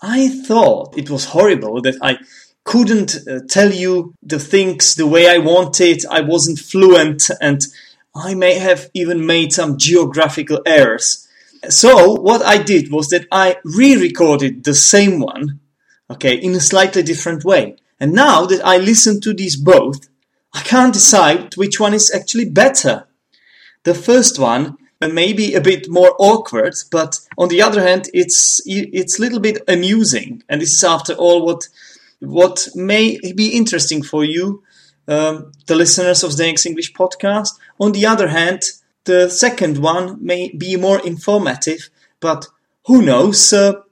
I 0.00 0.28
thought 0.28 0.96
it 0.96 1.10
was 1.10 1.26
horrible 1.26 1.82
that 1.82 1.98
I 2.00 2.16
couldn't 2.64 3.16
uh, 3.28 3.40
tell 3.46 3.70
you 3.70 4.14
the 4.22 4.38
things 4.38 4.94
the 4.94 5.06
way 5.06 5.28
I 5.28 5.36
wanted. 5.36 6.06
I 6.10 6.22
wasn't 6.22 6.58
fluent 6.58 7.28
and 7.42 7.60
I 8.14 8.34
may 8.34 8.54
have 8.54 8.90
even 8.94 9.26
made 9.26 9.52
some 9.52 9.76
geographical 9.76 10.60
errors. 10.64 11.26
So 11.68 12.14
what 12.14 12.42
I 12.42 12.62
did 12.62 12.92
was 12.92 13.08
that 13.08 13.26
I 13.32 13.56
re-recorded 13.64 14.64
the 14.64 14.74
same 14.74 15.18
one 15.18 15.60
okay, 16.10 16.34
in 16.34 16.54
a 16.54 16.60
slightly 16.60 17.02
different 17.02 17.44
way. 17.44 17.76
And 18.00 18.12
now 18.12 18.46
that 18.46 18.64
I 18.64 18.78
listen 18.78 19.20
to 19.22 19.32
these 19.32 19.56
both, 19.56 20.08
I 20.52 20.60
can't 20.60 20.94
decide 20.94 21.56
which 21.56 21.80
one 21.80 21.94
is 21.94 22.12
actually 22.14 22.50
better. 22.50 23.06
The 23.84 23.94
first 23.94 24.38
one 24.38 24.76
may 25.00 25.32
be 25.32 25.54
a 25.54 25.60
bit 25.60 25.88
more 25.90 26.14
awkward, 26.18 26.74
but 26.90 27.20
on 27.36 27.48
the 27.48 27.60
other 27.60 27.82
hand, 27.82 28.08
it's 28.14 28.62
it's 28.64 29.18
a 29.18 29.22
little 29.22 29.40
bit 29.40 29.62
amusing. 29.68 30.42
And 30.48 30.60
this 30.60 30.72
is, 30.72 30.84
after 30.84 31.12
all, 31.14 31.44
what 31.44 31.68
what 32.20 32.68
may 32.74 33.18
be 33.32 33.48
interesting 33.48 34.02
for 34.02 34.24
you, 34.24 34.62
um, 35.06 35.52
the 35.66 35.74
listeners 35.74 36.22
of 36.22 36.36
the 36.36 36.42
Zdenek's 36.42 36.66
English 36.66 36.94
podcast. 36.94 37.50
On 37.80 37.92
the 37.92 38.06
other 38.06 38.28
hand, 38.28 38.62
the 39.04 39.28
second 39.28 39.78
one 39.78 40.24
may 40.24 40.48
be 40.50 40.76
more 40.76 41.04
informative, 41.06 41.90
but 42.20 42.46
who 42.86 43.02
knows? 43.02 43.52
Uh, 43.52 43.82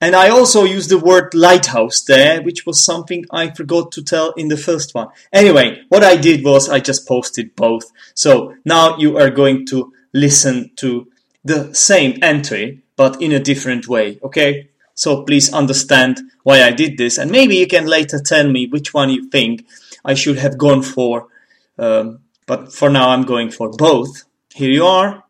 and 0.00 0.14
I 0.14 0.28
also 0.28 0.64
used 0.64 0.90
the 0.90 0.98
word 0.98 1.34
lighthouse 1.34 2.02
there, 2.02 2.42
which 2.42 2.66
was 2.66 2.84
something 2.84 3.24
I 3.30 3.50
forgot 3.50 3.90
to 3.92 4.02
tell 4.02 4.32
in 4.32 4.48
the 4.48 4.56
first 4.56 4.94
one. 4.94 5.08
Anyway, 5.32 5.82
what 5.88 6.04
I 6.04 6.16
did 6.16 6.44
was 6.44 6.68
I 6.68 6.80
just 6.80 7.08
posted 7.08 7.56
both. 7.56 7.90
So 8.14 8.54
now 8.64 8.98
you 8.98 9.16
are 9.16 9.30
going 9.30 9.66
to 9.66 9.92
listen 10.12 10.72
to 10.76 11.08
the 11.44 11.72
same 11.74 12.18
entry, 12.22 12.82
but 12.96 13.20
in 13.22 13.32
a 13.32 13.40
different 13.40 13.88
way, 13.88 14.18
okay? 14.22 14.68
So 14.94 15.24
please 15.24 15.52
understand 15.52 16.20
why 16.42 16.62
I 16.62 16.70
did 16.70 16.98
this, 16.98 17.18
and 17.18 17.30
maybe 17.30 17.56
you 17.56 17.66
can 17.66 17.86
later 17.86 18.20
tell 18.20 18.48
me 18.48 18.66
which 18.66 18.94
one 18.94 19.10
you 19.10 19.28
think 19.30 19.66
I 20.04 20.14
should 20.14 20.38
have 20.38 20.58
gone 20.58 20.82
for. 20.82 21.28
Um, 21.78 22.20
but 22.46 22.72
for 22.72 22.90
now, 22.90 23.10
I'm 23.10 23.22
going 23.22 23.50
for 23.50 23.70
both. 23.70 24.24
Here 24.54 24.70
you 24.70 24.86
are. 24.86 25.24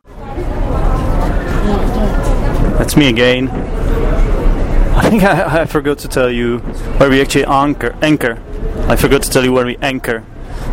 That's 2.79 2.97
me 2.97 3.09
again. 3.09 3.49
I 3.49 5.09
think 5.11 5.23
I, 5.23 5.63
I, 5.63 5.65
forgot 5.65 5.99
to 5.99 6.09
tell 6.09 6.31
you 6.31 6.59
where 6.99 7.09
we 7.09 7.21
actually 7.21 7.45
anchor. 7.45 7.97
Anchor. 8.03 8.43
I 8.89 8.97
forgot 8.97 9.23
to 9.23 9.31
tell 9.31 9.45
you 9.45 9.53
where 9.53 9.67
we 9.67 9.77
anchor. 9.79 10.25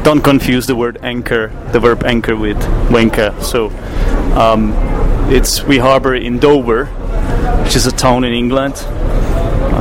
Don't 0.04 0.22
confuse 0.22 0.68
the 0.68 0.76
word 0.76 0.98
anchor, 1.04 1.50
the 1.72 1.80
verb 1.80 2.04
anchor, 2.04 2.36
with 2.36 2.58
wanker. 2.90 3.42
So, 3.44 3.70
um, 4.36 4.74
it's 5.32 5.64
we 5.64 5.78
harbor 5.78 6.16
in 6.16 6.40
Dover, 6.40 6.86
which 7.64 7.76
is 7.76 7.86
a 7.86 7.92
town 7.92 8.24
in 8.24 8.34
England, 8.34 8.76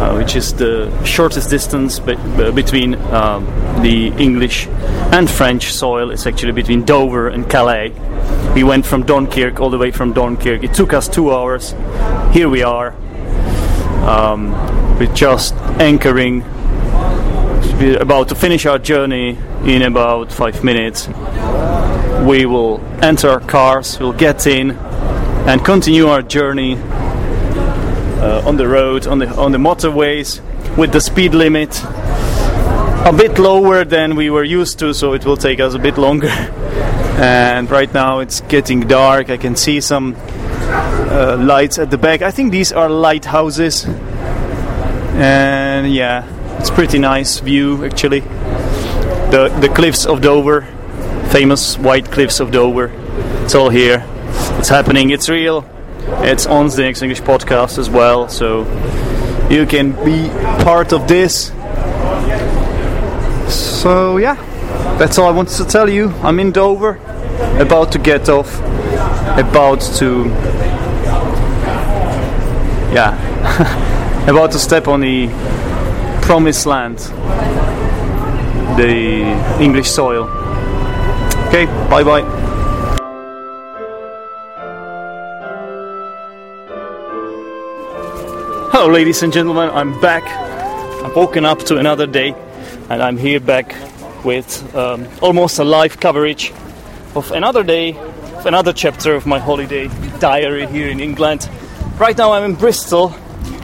uh, 0.01 0.15
which 0.15 0.35
is 0.35 0.55
the 0.55 0.91
shortest 1.05 1.51
distance 1.51 1.99
be- 1.99 2.17
between 2.53 2.95
um, 3.13 3.45
the 3.83 4.09
English 4.19 4.67
and 5.13 5.29
French 5.29 5.73
soil. 5.73 6.11
It's 6.11 6.27
actually 6.27 6.53
between 6.53 6.85
Dover 6.85 7.29
and 7.29 7.49
Calais. 7.49 7.93
We 8.55 8.65
went 8.65 8.87
from 8.87 9.05
Dunkirk 9.05 9.61
all 9.61 9.71
the 9.71 9.79
way 9.79 9.91
from 9.91 10.13
Dunkirk. 10.13 10.65
It 10.65 10.75
took 10.75 10.93
us 10.93 11.09
two 11.09 11.31
hours. 11.31 11.75
Here 12.33 12.49
we 12.49 12.63
are 12.63 12.97
um, 14.01 14.53
we're 14.99 15.15
just 15.15 15.55
anchoring. 15.79 16.43
We're 17.79 18.01
about 18.01 18.29
to 18.29 18.35
finish 18.35 18.67
our 18.67 18.79
journey 18.79 19.39
in 19.65 19.83
about 19.83 20.33
five 20.33 20.65
minutes. 20.65 21.07
We 22.27 22.47
will 22.47 22.81
enter 23.03 23.29
our 23.31 23.41
cars, 23.41 23.99
we'll 23.99 24.13
get 24.13 24.47
in, 24.47 24.73
and 24.73 25.65
continue 25.65 26.09
our 26.09 26.23
journey 26.23 26.75
uh, 28.21 28.43
on 28.47 28.57
the 28.57 28.69
road, 28.69 29.07
on 29.07 29.19
the 29.19 29.29
on 29.37 29.53
the 29.53 29.59
motorways, 29.59 30.41
with 30.77 30.93
the 30.93 31.01
speed 31.01 31.35
limit 31.35 31.83
a 33.05 33.13
bit 33.17 33.39
lower 33.39 33.85
than 33.85 34.15
we 34.15 34.29
were 34.29 34.45
used 34.45 34.79
to, 34.79 34.93
so 34.93 35.15
it 35.15 35.25
will 35.25 35.37
take 35.37 35.59
us 35.59 35.75
a 35.75 35.79
bit 35.79 35.97
longer. 35.97 36.29
and 37.19 37.71
right 37.71 37.93
now 37.93 38.21
it's 38.21 38.41
getting 38.43 38.81
dark. 38.81 39.31
I 39.31 39.37
can 39.37 39.57
see 39.57 39.81
some 39.81 40.17
uh, 40.19 41.37
lights 41.41 41.79
at 41.79 41.91
the 41.91 41.99
back. 41.99 42.23
I 42.23 42.31
think 42.31 42.53
these 42.53 42.73
are 42.73 42.89
lighthouses, 42.89 43.85
and 45.17 45.93
yeah, 45.93 46.25
it's 46.59 46.71
pretty 46.71 46.99
nice 46.99 47.41
view 47.41 47.85
actually. 47.85 48.21
The 48.21 49.49
the 49.61 49.69
cliffs 49.69 50.07
of 50.07 50.21
Dover, 50.21 50.63
famous 51.31 51.79
white 51.79 52.11
cliffs 52.11 52.41
of 52.41 52.53
Dover. 52.53 52.91
It's 53.45 53.55
all 53.55 53.71
here. 53.71 54.05
It's 54.59 54.69
happening. 54.69 55.11
It's 55.11 55.29
real. 55.29 55.65
It's 56.23 56.47
on 56.47 56.67
the 56.67 56.73
Zdenek's 56.73 57.03
English 57.03 57.23
podcast 57.23 57.79
as 57.79 57.89
well, 57.91 58.29
so 58.29 58.63
you 59.51 59.67
can 59.67 59.93
be 60.05 60.29
part 60.63 60.93
of 60.93 61.09
this. 61.09 61.53
So 63.53 64.17
yeah, 64.19 64.37
that's 64.99 65.19
all 65.19 65.29
I 65.29 65.33
wanted 65.33 65.57
to 65.57 65.65
tell 65.65 65.89
you. 65.89 66.11
I'm 66.23 66.39
in 66.41 66.53
Dover, 66.53 66.97
about 67.59 67.93
to 67.93 67.99
get 67.99 68.29
off, 68.29 68.59
about 69.39 69.81
to 69.99 70.27
yeah, 72.93 73.15
about 74.29 74.53
to 74.53 74.59
step 74.59 74.89
on 74.89 75.01
the 75.01 75.29
promised 76.23 76.67
land, 76.67 76.99
the 78.77 79.23
English 79.63 79.89
soil. 79.89 80.29
Okay, 81.49 81.67
bye 81.89 82.05
bye. 82.05 82.50
Hello, 88.81 88.95
ladies 88.95 89.23
and 89.23 89.31
gentlemen, 89.31 89.69
I'm 89.69 90.01
back. 90.01 90.25
I've 91.05 91.15
woken 91.15 91.45
up 91.45 91.59
to 91.65 91.77
another 91.77 92.07
day, 92.07 92.35
and 92.89 93.03
I'm 93.03 93.19
here 93.19 93.39
back 93.39 93.77
with 94.25 94.75
um, 94.75 95.07
almost 95.21 95.59
a 95.59 95.65
live 95.65 96.01
coverage 96.01 96.51
of 97.15 97.31
another 97.33 97.63
day, 97.63 97.95
of 97.95 98.47
another 98.47 98.73
chapter 98.73 99.15
of 99.15 99.27
my 99.27 99.39
holiday 99.39 99.91
diary 100.19 100.67
here 100.67 100.89
in 100.89 100.99
England. 100.99 101.47
Right 101.99 102.17
now 102.17 102.33
I'm 102.33 102.43
in 102.45 102.55
Bristol. 102.55 103.15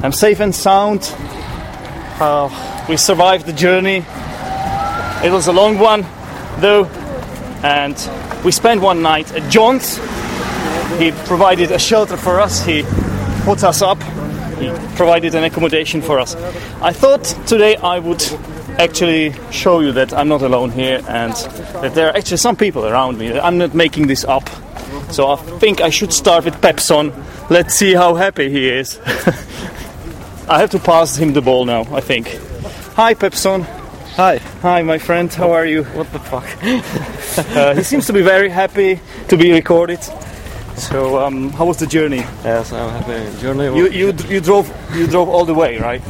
I'm 0.02 0.12
safe 0.12 0.38
and 0.40 0.54
sound. 0.54 1.11
Uh, 2.20 2.85
we 2.87 2.99
survived 2.99 3.46
the 3.46 3.54
journey. 3.54 4.04
It 5.25 5.32
was 5.32 5.46
a 5.46 5.52
long 5.52 5.78
one, 5.78 6.04
though, 6.58 6.85
and 7.64 7.96
we 8.44 8.52
spent 8.52 8.82
one 8.82 9.00
night 9.00 9.32
at 9.32 9.50
John's. 9.50 9.96
He 10.99 11.12
provided 11.25 11.73
a 11.73 11.78
shelter 11.78 12.18
for 12.18 12.38
us. 12.38 12.62
He 12.66 12.82
put 13.46 13.64
us 13.64 13.80
up. 13.80 13.99
He 14.58 14.68
provided 14.96 15.34
an 15.34 15.44
accommodation 15.44 16.02
for 16.02 16.18
us. 16.18 16.34
I 16.82 16.92
thought 16.92 17.25
today 17.46 17.76
I 17.76 17.98
would 17.98 18.22
actually 18.78 19.34
show 19.50 19.80
you 19.80 19.92
that 19.92 20.12
I'm 20.12 20.28
not 20.28 20.42
alone 20.42 20.70
here 20.70 21.02
and 21.08 21.32
that 21.82 21.94
there 21.94 22.08
are 22.08 22.16
actually 22.16 22.38
some 22.38 22.56
people 22.56 22.86
around 22.86 23.18
me. 23.18 23.38
I'm 23.38 23.58
not 23.58 23.75
making 23.75 24.06
this 24.06 24.25
up. 24.25 24.48
So 25.10 25.30
I 25.30 25.36
think 25.36 25.80
I 25.80 25.90
should 25.90 26.12
start 26.12 26.44
with 26.44 26.54
Pepson 26.60 27.12
Let's 27.48 27.75
see 27.75 27.94
how 27.94 28.16
happy 28.16 28.50
he 28.50 28.68
is. 28.68 28.98
I 30.48 30.58
have 30.58 30.70
to 30.70 30.80
pass 30.80 31.16
him 31.16 31.32
the 31.32 31.40
ball 31.40 31.64
now, 31.64 31.82
I 31.94 32.00
think. 32.00 32.26
Hi, 32.96 33.14
Pepson. 33.14 33.62
Hi. 34.16 34.38
Hi, 34.62 34.82
my 34.82 34.98
friend. 34.98 35.32
How 35.32 35.52
are 35.52 35.64
you? 35.64 35.84
What 35.84 36.12
the 36.12 36.18
fuck? 36.18 36.44
uh, 37.56 37.75
he 37.76 37.84
seems 37.84 38.06
to 38.08 38.12
be 38.12 38.22
very 38.22 38.48
happy 38.48 38.98
to 39.28 39.36
be 39.36 39.52
recorded. 39.52 40.00
So, 40.76 41.18
um, 41.18 41.50
how 41.50 41.64
was 41.64 41.78
the 41.78 41.87
journey? 41.87 42.18
Yes, 42.45 42.73
I'm 42.73 42.90
happy. 42.90 43.40
Journey. 43.40 43.64
You, 43.76 43.88
you, 43.90 44.12
you 44.28 44.40
drove 44.40 44.71
you 44.95 45.06
drove 45.06 45.28
all 45.28 45.45
the 45.45 45.54
way, 45.54 45.78
right? 45.78 46.02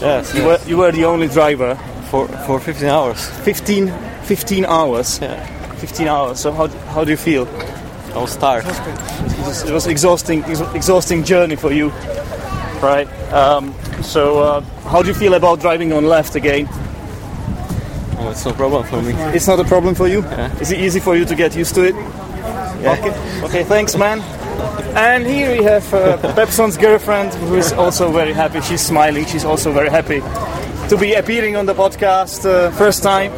Yes. 0.00 0.34
You, 0.34 0.42
yes. 0.42 0.62
Were, 0.64 0.68
you 0.68 0.76
were 0.76 0.92
the 0.92 1.04
only 1.06 1.28
driver 1.28 1.74
for 2.10 2.28
for 2.46 2.60
15 2.60 2.88
hours. 2.88 3.28
15, 3.44 3.90
15 4.24 4.64
hours. 4.66 5.20
Yeah. 5.20 5.44
15 5.76 6.06
hours. 6.08 6.40
So 6.40 6.52
how 6.52 6.68
how 6.92 7.04
do 7.04 7.10
you 7.10 7.16
feel? 7.16 7.48
I 8.14 8.18
was 8.18 8.36
tired. 8.36 8.64
It 8.64 9.38
was, 9.46 9.62
it 9.64 9.72
was 9.72 9.86
exhausting, 9.88 10.44
exhausting 10.74 11.24
journey 11.24 11.56
for 11.56 11.72
you, 11.72 11.88
right? 12.80 13.08
Um, 13.32 13.74
so, 14.02 14.38
uh, 14.38 14.60
how 14.88 15.02
do 15.02 15.08
you 15.08 15.14
feel 15.14 15.34
about 15.34 15.60
driving 15.60 15.92
on 15.92 16.04
left 16.06 16.36
again? 16.36 16.68
Oh, 18.18 18.28
it's 18.30 18.44
no 18.44 18.52
problem 18.52 18.84
for 18.84 19.02
me. 19.02 19.12
It's 19.34 19.48
not 19.48 19.58
a 19.58 19.64
problem 19.64 19.96
for 19.96 20.06
you. 20.06 20.20
Yeah. 20.20 20.56
Is 20.60 20.70
it 20.70 20.78
easy 20.78 21.00
for 21.00 21.16
you 21.16 21.24
to 21.24 21.34
get 21.34 21.56
used 21.56 21.74
to 21.74 21.82
it? 21.82 21.96
Yeah. 22.84 22.92
Okay. 22.92 23.44
Okay. 23.46 23.64
Thanks, 23.64 23.96
man. 23.96 24.20
And 24.96 25.26
here 25.26 25.50
we 25.56 25.64
have 25.64 25.92
uh, 25.92 26.16
Pepson's 26.34 26.76
girlfriend, 26.76 27.32
who 27.34 27.56
is 27.56 27.72
also 27.72 28.12
very 28.12 28.32
happy. 28.32 28.60
She's 28.60 28.80
smiling. 28.80 29.26
She's 29.26 29.44
also 29.44 29.72
very 29.72 29.90
happy 29.90 30.20
to 30.88 30.96
be 30.96 31.14
appearing 31.14 31.56
on 31.56 31.66
the 31.66 31.74
podcast 31.74 32.44
uh, 32.44 32.70
first 32.72 33.02
time. 33.02 33.32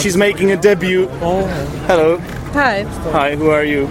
She's 0.00 0.16
making 0.16 0.52
a 0.52 0.56
debut. 0.56 1.08
Oh. 1.20 1.44
Hello. 1.86 2.18
Hi. 2.54 2.84
Hi. 3.12 3.34
Who 3.36 3.50
are 3.50 3.64
you? 3.64 3.86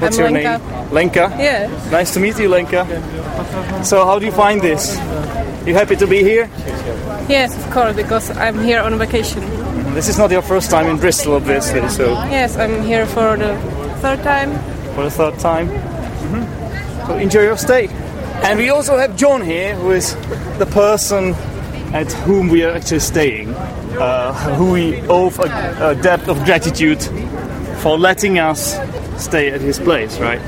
What's 0.00 0.18
I'm 0.18 0.22
your 0.22 0.30
Lenka. 0.32 0.58
name? 0.58 0.90
Lenka? 0.94 1.36
Yeah. 1.38 1.90
Nice 1.90 2.12
to 2.14 2.20
meet 2.20 2.38
you, 2.38 2.48
Lenka. 2.48 2.84
So, 3.84 4.04
how 4.06 4.18
do 4.18 4.24
you 4.26 4.32
find 4.32 4.60
this? 4.62 4.96
You 5.66 5.74
happy 5.74 5.96
to 5.96 6.06
be 6.06 6.22
here? 6.22 6.48
Yes, 7.28 7.56
of 7.56 7.70
course, 7.72 7.96
because 7.96 8.30
I'm 8.36 8.58
here 8.62 8.80
on 8.80 8.98
vacation. 8.98 9.40
This 9.94 10.08
is 10.08 10.18
not 10.18 10.30
your 10.30 10.42
first 10.42 10.70
time 10.70 10.86
in 10.88 10.98
Bristol, 10.98 11.34
obviously, 11.34 11.88
so 11.88 12.12
Yes, 12.30 12.56
I'm 12.56 12.82
here 12.82 13.06
for 13.06 13.36
the 13.36 13.54
third 14.04 14.22
time. 14.22 14.50
for 14.94 15.04
the 15.04 15.10
third 15.10 15.38
time. 15.38 15.68
So, 17.06 17.16
enjoy 17.16 17.42
your 17.42 17.56
stay. 17.56 17.88
And 18.42 18.58
we 18.58 18.68
also 18.68 18.98
have 18.98 19.16
John 19.16 19.40
here, 19.40 19.74
who 19.76 19.92
is 19.92 20.14
the 20.58 20.66
person 20.66 21.32
at 21.94 22.12
whom 22.26 22.48
we 22.48 22.64
are 22.64 22.72
actually 22.72 23.00
staying, 23.00 23.54
uh, 23.54 24.34
who 24.56 24.72
we 24.72 25.00
owe 25.08 25.30
a, 25.30 25.90
a 25.90 25.94
debt 25.94 26.28
of 26.28 26.36
gratitude 26.44 27.02
for 27.80 27.96
letting 27.98 28.38
us 28.38 28.76
stay 29.16 29.48
at 29.50 29.62
his 29.62 29.78
place, 29.78 30.18
right? 30.18 30.40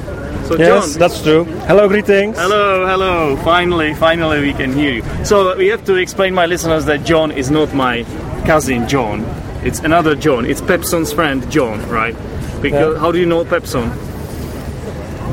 So 0.47 0.59
Yes, 0.59 0.93
John, 0.93 0.99
that's 0.99 1.23
true. 1.23 1.45
Hello, 1.67 1.89
greetings. 1.89 2.37
Hello, 2.37 2.87
hello. 2.87 3.37
Finally, 3.37 3.95
finally 3.95 4.41
we 4.43 4.53
can 4.53 4.75
hear 4.75 4.93
you. 4.97 5.25
So 5.25 5.57
we 5.57 5.69
have 5.69 5.83
to 5.87 5.95
explain 5.95 6.35
my 6.35 6.45
listeners 6.45 6.85
that 6.85 7.05
John 7.05 7.33
is 7.33 7.51
not 7.51 7.73
my 7.75 8.05
cousin 8.45 8.87
John. 8.87 9.25
It's 9.65 9.81
another 9.81 10.15
John. 10.15 10.45
It's 10.45 10.61
Pepson's 10.61 11.11
friend 11.11 11.51
John, 11.51 11.89
right? 11.89 12.15
Because 12.63 12.95
Yeah. 12.95 13.01
how 13.01 13.13
do 13.13 13.19
you 13.19 13.27
know 13.27 13.45
Pepson? 13.45 13.91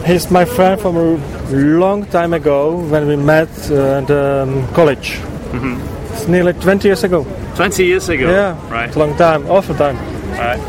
He's 0.06 0.30
my 0.32 0.46
friend 0.46 0.80
from 0.82 0.98
a 0.98 1.18
long 1.80 2.06
time 2.06 2.34
ago 2.34 2.76
when 2.92 3.08
we 3.08 3.16
met 3.16 3.50
uh, 3.72 4.00
at 4.00 4.12
um, 4.12 4.68
college. 4.74 5.20
It's 6.12 6.28
nearly 6.28 6.54
20 6.54 6.88
years 6.88 7.04
ago. 7.04 7.26
20 7.56 7.86
years 7.86 8.10
ago. 8.10 8.30
Yeah, 8.30 8.56
Right. 8.70 8.88
It's 8.88 8.96
a 8.96 9.00
long 9.00 9.16
time, 9.18 9.46
awful 9.50 9.76
time. 9.76 9.98
Right. 10.32 10.60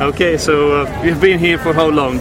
okay, 0.00 0.36
so 0.38 0.82
uh, 0.82 1.02
you've 1.04 1.20
been 1.20 1.38
here 1.38 1.58
for 1.58 1.72
how 1.74 1.88
long? 1.88 2.18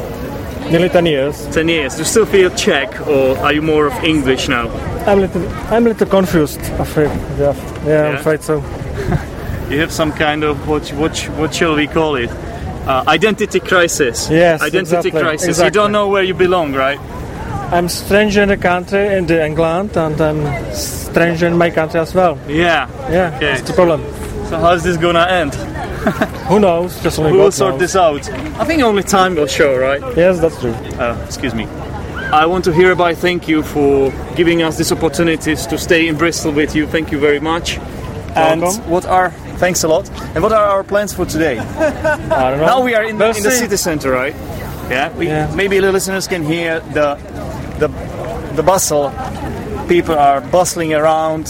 Nearly 0.71 0.89
10 0.89 1.05
years. 1.05 1.45
10 1.53 1.67
years. 1.69 1.93
Do 1.93 1.99
you 1.99 2.05
still 2.05 2.25
feel 2.25 2.49
Czech 2.49 3.07
or 3.07 3.37
are 3.37 3.53
you 3.53 3.61
more 3.61 3.85
of 3.85 3.93
English 4.03 4.47
now? 4.49 4.67
I'm 5.05 5.19
a 5.19 5.21
little, 5.21 5.47
I'm 5.69 5.85
a 5.85 5.89
little 5.89 6.07
confused. 6.07 6.59
Afraid. 6.79 7.11
Yeah, 7.37 7.53
yeah, 7.85 8.07
I'm 8.09 8.15
afraid 8.15 8.41
so. 8.41 8.63
You 9.69 9.79
have 9.79 9.91
some 9.91 10.11
kind 10.11 10.43
of 10.43 10.67
what 10.67 10.87
what 10.93 11.17
what 11.39 11.51
shall 11.55 11.75
we 11.75 11.87
call 11.87 12.15
it? 12.17 12.29
Uh, 12.87 13.03
identity 13.07 13.59
crisis. 13.59 14.29
Yes, 14.29 14.61
Identity 14.61 14.97
exactly, 15.09 15.11
crisis. 15.11 15.59
You 15.61 15.71
don't 15.71 15.91
know 15.91 16.07
where 16.07 16.23
you 16.23 16.33
belong, 16.35 16.73
right? 16.73 16.99
I'm 17.71 17.89
stranger 17.89 18.43
in 18.43 18.49
the 18.49 18.57
country, 18.57 19.07
in 19.17 19.25
the 19.25 19.43
England, 19.43 19.97
and 19.97 20.19
I'm 20.21 20.73
stranger 20.73 21.47
in 21.47 21.57
my 21.57 21.71
country 21.71 21.99
as 21.99 22.13
well. 22.13 22.37
Yeah. 22.47 22.87
Yeah, 23.11 23.33
Okay. 23.35 23.53
that's 23.55 23.61
the 23.67 23.73
problem. 23.73 24.01
So 24.49 24.59
how's 24.59 24.83
this 24.83 24.97
gonna 24.97 25.25
end? 25.25 25.55
Who 26.49 26.59
knows? 26.59 27.01
Just 27.01 27.17
only 27.17 27.31
Who 27.31 27.37
will 27.39 27.45
God 27.45 27.53
sort 27.55 27.71
knows. 27.73 27.79
this 27.81 27.95
out? 27.95 28.29
I 28.59 28.65
think 28.65 28.83
only 28.83 29.01
time 29.01 29.33
will 29.35 29.47
show, 29.47 29.75
right? 29.75 30.01
Yes, 30.15 30.39
that's 30.39 30.59
true. 30.59 30.73
Uh, 30.99 31.19
excuse 31.25 31.55
me. 31.55 31.65
I 32.31 32.45
want 32.45 32.63
to 32.65 32.71
hereby 32.73 33.15
thank 33.15 33.47
you 33.47 33.63
for 33.63 34.11
giving 34.35 34.61
us 34.61 34.77
this 34.77 34.91
opportunities 34.91 35.65
to 35.67 35.77
stay 35.79 36.07
in 36.07 36.15
Bristol 36.17 36.51
with 36.51 36.75
you. 36.75 36.85
Thank 36.85 37.11
you 37.11 37.17
very 37.19 37.39
much. 37.39 37.79
And 38.35 38.61
Welcome. 38.61 38.89
what 38.91 39.05
are 39.07 39.31
thanks 39.57 39.83
a 39.83 39.87
lot. 39.87 40.09
And 40.35 40.43
what 40.43 40.51
are 40.51 40.65
our 40.65 40.83
plans 40.83 41.13
for 41.13 41.25
today? 41.25 41.57
I 41.59 42.49
don't 42.51 42.59
know. 42.59 42.65
Now 42.65 42.83
we 42.83 42.93
are 42.95 43.03
in, 43.03 43.17
We'll 43.17 43.35
in 43.35 43.43
the 43.43 43.51
city 43.51 43.77
center, 43.77 44.11
right? 44.11 44.35
Yeah. 44.89 45.11
We, 45.17 45.27
Yeah. 45.27 45.53
Maybe 45.55 45.79
the 45.79 45.91
listeners 45.91 46.27
can 46.27 46.43
hear 46.43 46.79
the 46.93 47.15
the 47.79 47.87
the 48.55 48.63
bustle. 48.63 49.11
People 49.87 50.15
are 50.15 50.41
bustling 50.41 50.93
around, 50.93 51.45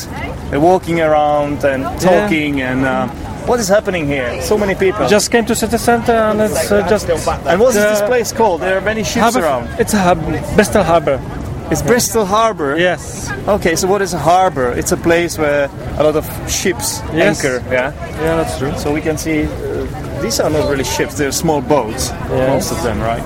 they're 0.49 0.59
walking 0.59 0.99
around 0.99 1.63
and 1.63 1.83
talking. 2.01 2.61
And 2.61 2.85
uh, 2.85 3.07
what 3.47 3.59
is 3.59 3.67
happening 3.69 4.07
here? 4.07 4.41
So 4.41 4.57
many 4.57 4.75
people. 4.75 5.07
Just 5.07 5.31
came 5.31 5.45
to 5.45 5.55
city 5.55 5.77
center, 5.77 6.11
and 6.11 6.41
it's 6.41 6.71
uh, 6.71 6.87
just. 6.89 7.07
and 7.09 7.59
what 7.59 7.69
is 7.69 7.75
this 7.75 8.01
place 8.01 8.33
called? 8.33 8.61
There 8.61 8.77
are 8.77 8.81
many 8.81 9.03
ships 9.03 9.21
Harbour- 9.21 9.41
around. 9.43 9.79
It's 9.79 9.93
a 9.93 9.99
hub, 9.99 10.19
Bristol 10.55 10.83
Harbour. 10.83 11.19
It's 11.71 11.81
Bristol 11.81 12.25
Harbour. 12.25 12.77
Yes. 12.77 13.29
Okay, 13.47 13.75
so 13.75 13.87
what 13.87 14.01
is 14.01 14.13
a 14.13 14.19
harbour? 14.19 14.71
It's 14.73 14.91
a 14.91 14.97
place 14.97 15.37
where 15.37 15.69
a 15.97 16.03
lot 16.03 16.15
of 16.15 16.25
ships 16.49 17.01
Yes. 17.13 17.43
anchor. 17.43 17.63
Yeah. 17.71 17.91
Yeah, 18.21 18.35
that's 18.37 18.57
true. 18.59 18.71
So 18.77 18.93
we 18.93 19.01
can 19.01 19.17
see 19.17 19.43
uh, 19.45 20.21
these 20.21 20.39
are 20.39 20.49
not 20.49 20.69
really 20.69 20.83
ships; 20.83 21.15
they're 21.17 21.31
small 21.31 21.61
boats. 21.61 22.09
Yes. 22.29 22.49
Most 22.49 22.71
of 22.71 22.83
them, 22.83 22.99
right? 23.01 23.23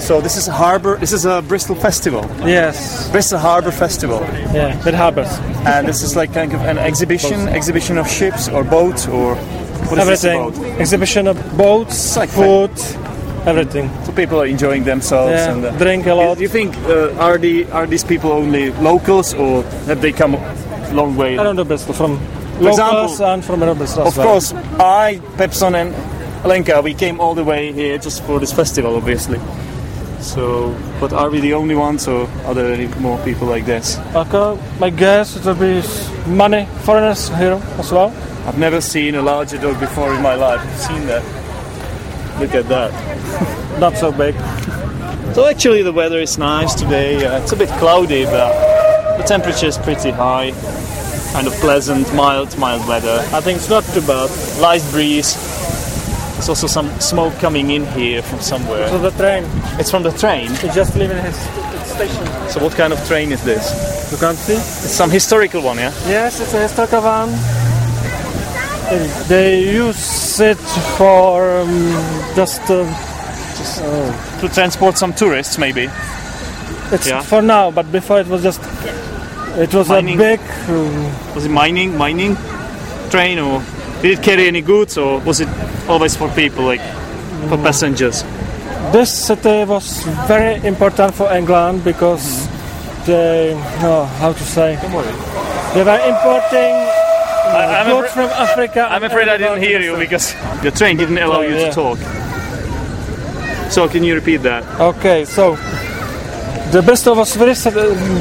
So 0.00 0.20
this 0.20 0.36
is 0.36 0.48
a 0.48 0.52
harbour. 0.52 0.96
This 0.98 1.12
is 1.12 1.24
a 1.24 1.40
Bristol 1.42 1.74
festival, 1.76 2.24
Yes. 2.46 3.08
Bristol 3.10 3.38
Harbour 3.38 3.72
Festival, 3.72 4.20
Yeah, 4.54 4.76
with 4.84 4.94
harbours. 4.94 5.30
and 5.66 5.86
this 5.88 6.02
is 6.02 6.14
like 6.16 6.32
kind 6.34 6.52
of 6.54 6.60
an 6.62 6.78
exhibition, 6.78 7.48
exhibition 7.48 7.98
of 7.98 8.08
ships 8.08 8.48
or 8.48 8.62
boats 8.64 9.06
or 9.08 9.34
what 9.88 9.98
is 9.98 10.24
Everything. 10.24 10.80
Exhibition 10.80 11.26
of 11.26 11.36
boats, 11.56 12.16
like 12.16 12.28
food, 12.30 12.70
everything. 13.48 13.90
So 14.04 14.12
people 14.12 14.40
are 14.40 14.46
enjoying 14.46 14.84
themselves 14.84 15.32
Yeah, 15.32 15.52
and 15.52 15.64
uh, 15.64 15.70
drink 15.78 16.06
a 16.06 16.14
lot. 16.14 16.36
Do 16.36 16.42
you 16.42 16.48
think 16.48 16.76
uh, 16.86 17.14
are 17.18 17.38
the 17.38 17.64
are 17.72 17.86
these 17.86 18.04
people 18.04 18.30
only 18.32 18.70
locals 18.82 19.34
or 19.34 19.62
have 19.86 20.00
they 20.00 20.12
come 20.12 20.34
a 20.34 20.92
long 20.92 21.16
way? 21.16 21.38
I 21.38 21.42
don't 21.42 21.56
know 21.56 21.64
Bristol 21.64 21.94
from 21.94 22.12
example- 22.60 23.00
locals 23.02 23.20
and 23.20 23.44
from 23.44 23.60
Bristol. 23.60 24.06
Of 24.06 24.16
well. 24.16 24.26
course, 24.26 24.52
I, 24.78 25.20
Pepson, 25.36 25.74
and 25.74 25.94
Lenka, 26.46 26.80
we 26.82 26.94
came 26.94 27.20
all 27.20 27.34
the 27.34 27.44
way 27.44 27.72
here 27.72 27.98
just 27.98 28.22
for 28.24 28.38
this 28.40 28.52
festival, 28.52 28.96
obviously. 28.96 29.38
So, 30.20 30.74
but 31.00 31.12
are 31.12 31.30
we 31.30 31.40
the 31.40 31.54
only 31.54 31.74
ones, 31.76 32.08
or 32.08 32.28
are 32.44 32.54
there 32.54 32.72
any 32.72 32.88
more 33.00 33.18
people 33.24 33.46
like 33.46 33.64
this? 33.66 33.98
Okay, 34.14 34.60
my 34.80 34.90
guess 34.90 35.36
it 35.36 35.44
will 35.44 35.54
be 35.54 35.82
many 36.26 36.66
foreigners 36.82 37.28
here 37.28 37.60
as 37.78 37.92
well. 37.92 38.12
I've 38.46 38.58
never 38.58 38.80
seen 38.80 39.14
a 39.14 39.22
larger 39.22 39.58
dog 39.58 39.78
before 39.78 40.12
in 40.14 40.22
my 40.22 40.34
life. 40.34 40.60
I've 40.60 40.80
seen 40.80 41.06
that. 41.06 41.22
Look 42.40 42.54
at 42.54 42.68
that. 42.68 42.90
Not 43.80 43.96
so 43.96 44.12
big. 44.12 44.34
So 45.34 45.46
actually, 45.46 45.82
the 45.82 45.92
weather 45.92 46.18
is 46.20 46.38
nice 46.38 46.74
today. 46.74 47.24
Uh, 47.24 47.40
it's 47.42 47.52
a 47.52 47.56
bit 47.56 47.68
cloudy, 47.78 48.24
but 48.24 49.16
the 49.18 49.24
temperature 49.24 49.66
is 49.66 49.78
pretty 49.78 50.10
high. 50.10 50.52
Kind 51.32 51.46
of 51.46 51.52
pleasant, 51.54 52.12
mild, 52.14 52.56
mild 52.58 52.86
weather. 52.88 53.18
I 53.32 53.40
think 53.40 53.58
it's 53.58 53.68
not 53.68 53.84
too 53.84 54.00
bad. 54.02 54.30
Light 54.60 54.82
breeze. 54.90 55.34
There's 56.34 56.48
also 56.48 56.66
some 56.68 56.88
smoke 57.00 57.34
coming 57.40 57.70
in 57.70 57.84
here 57.86 58.22
from 58.22 58.40
somewhere. 58.40 58.88
From 58.88 59.02
the 59.02 59.10
train, 59.10 59.44
It's 59.80 59.90
from 59.90 60.04
the 60.04 60.12
train. 60.12 60.50
it's 60.52 60.74
just 60.74 60.94
leaving 60.96 61.18
his 61.18 61.36
station. 61.90 62.24
So 62.48 62.62
what 62.62 62.72
kind 62.74 62.92
of 62.92 63.04
train 63.08 63.32
is 63.32 63.42
this? 63.44 64.10
You 64.12 64.18
can't 64.18 64.38
see? 64.38 64.54
It's 64.54 64.92
some 64.94 65.10
historical 65.10 65.62
one, 65.62 65.76
yeah? 65.78 65.92
Yes, 66.06 66.40
it's 66.40 66.54
a 66.54 66.60
historical 66.62 67.00
van. 67.02 67.28
They 69.28 69.60
use 69.60 70.40
it 70.40 70.58
for 70.96 71.60
um, 71.60 71.92
just. 72.34 72.62
Uh, 72.70 72.86
To 74.40 74.48
transport 74.48 74.96
some 74.96 75.12
tourists, 75.12 75.58
maybe. 75.58 75.90
it's 76.92 77.08
Yeah. 77.08 77.22
for 77.22 77.42
now, 77.42 77.70
but 77.72 77.90
before 77.92 78.20
it 78.20 78.28
was 78.28 78.42
just. 78.42 78.60
It 79.58 79.74
was 79.74 79.88
Mining. 79.88 80.14
a 80.14 80.22
big. 80.22 80.40
Um, 80.68 81.34
Was 81.34 81.44
it 81.44 81.50
mining, 81.50 81.96
mining 81.98 82.36
train, 83.10 83.38
or 83.38 83.62
did 84.02 84.18
it 84.18 84.22
carry 84.22 84.46
any 84.46 84.60
goods, 84.62 84.96
or 84.96 85.18
was 85.20 85.40
it 85.40 85.48
always 85.88 86.16
for 86.16 86.28
people, 86.30 86.64
like 86.64 86.82
for 87.48 87.58
passengers? 87.58 88.24
this 88.92 89.10
city 89.12 89.64
was 89.64 90.02
very 90.28 90.54
important 90.66 91.14
for 91.14 91.30
England 91.32 91.84
because 91.84 92.48
they. 93.06 93.52
Oh, 93.82 94.04
how 94.20 94.32
to 94.32 94.44
say? 94.44 94.76
They 95.74 95.82
were 95.84 96.00
importing 96.08 96.87
I, 97.48 97.80
I'm, 97.80 97.86
goods 97.90 98.08
afra- 98.10 98.28
from 98.28 98.30
Africa. 98.48 98.88
I'm 98.90 99.04
afraid 99.04 99.28
I 99.28 99.36
didn't 99.36 99.62
hear 99.62 99.80
you 99.80 99.96
because 99.96 100.34
the 100.62 100.70
train 100.70 100.96
didn't 100.96 101.18
allow 101.18 101.38
Oh, 101.38 101.42
you 101.42 101.56
to 101.56 101.70
talk. 101.72 101.98
So 103.70 103.88
can 103.88 104.02
you 104.02 104.14
repeat 104.14 104.38
that? 104.38 104.64
Okay, 104.80 105.24
so 105.24 105.56
the 106.70 106.82
Bristol 106.82 107.14
was 107.16 107.34
very 107.36 107.54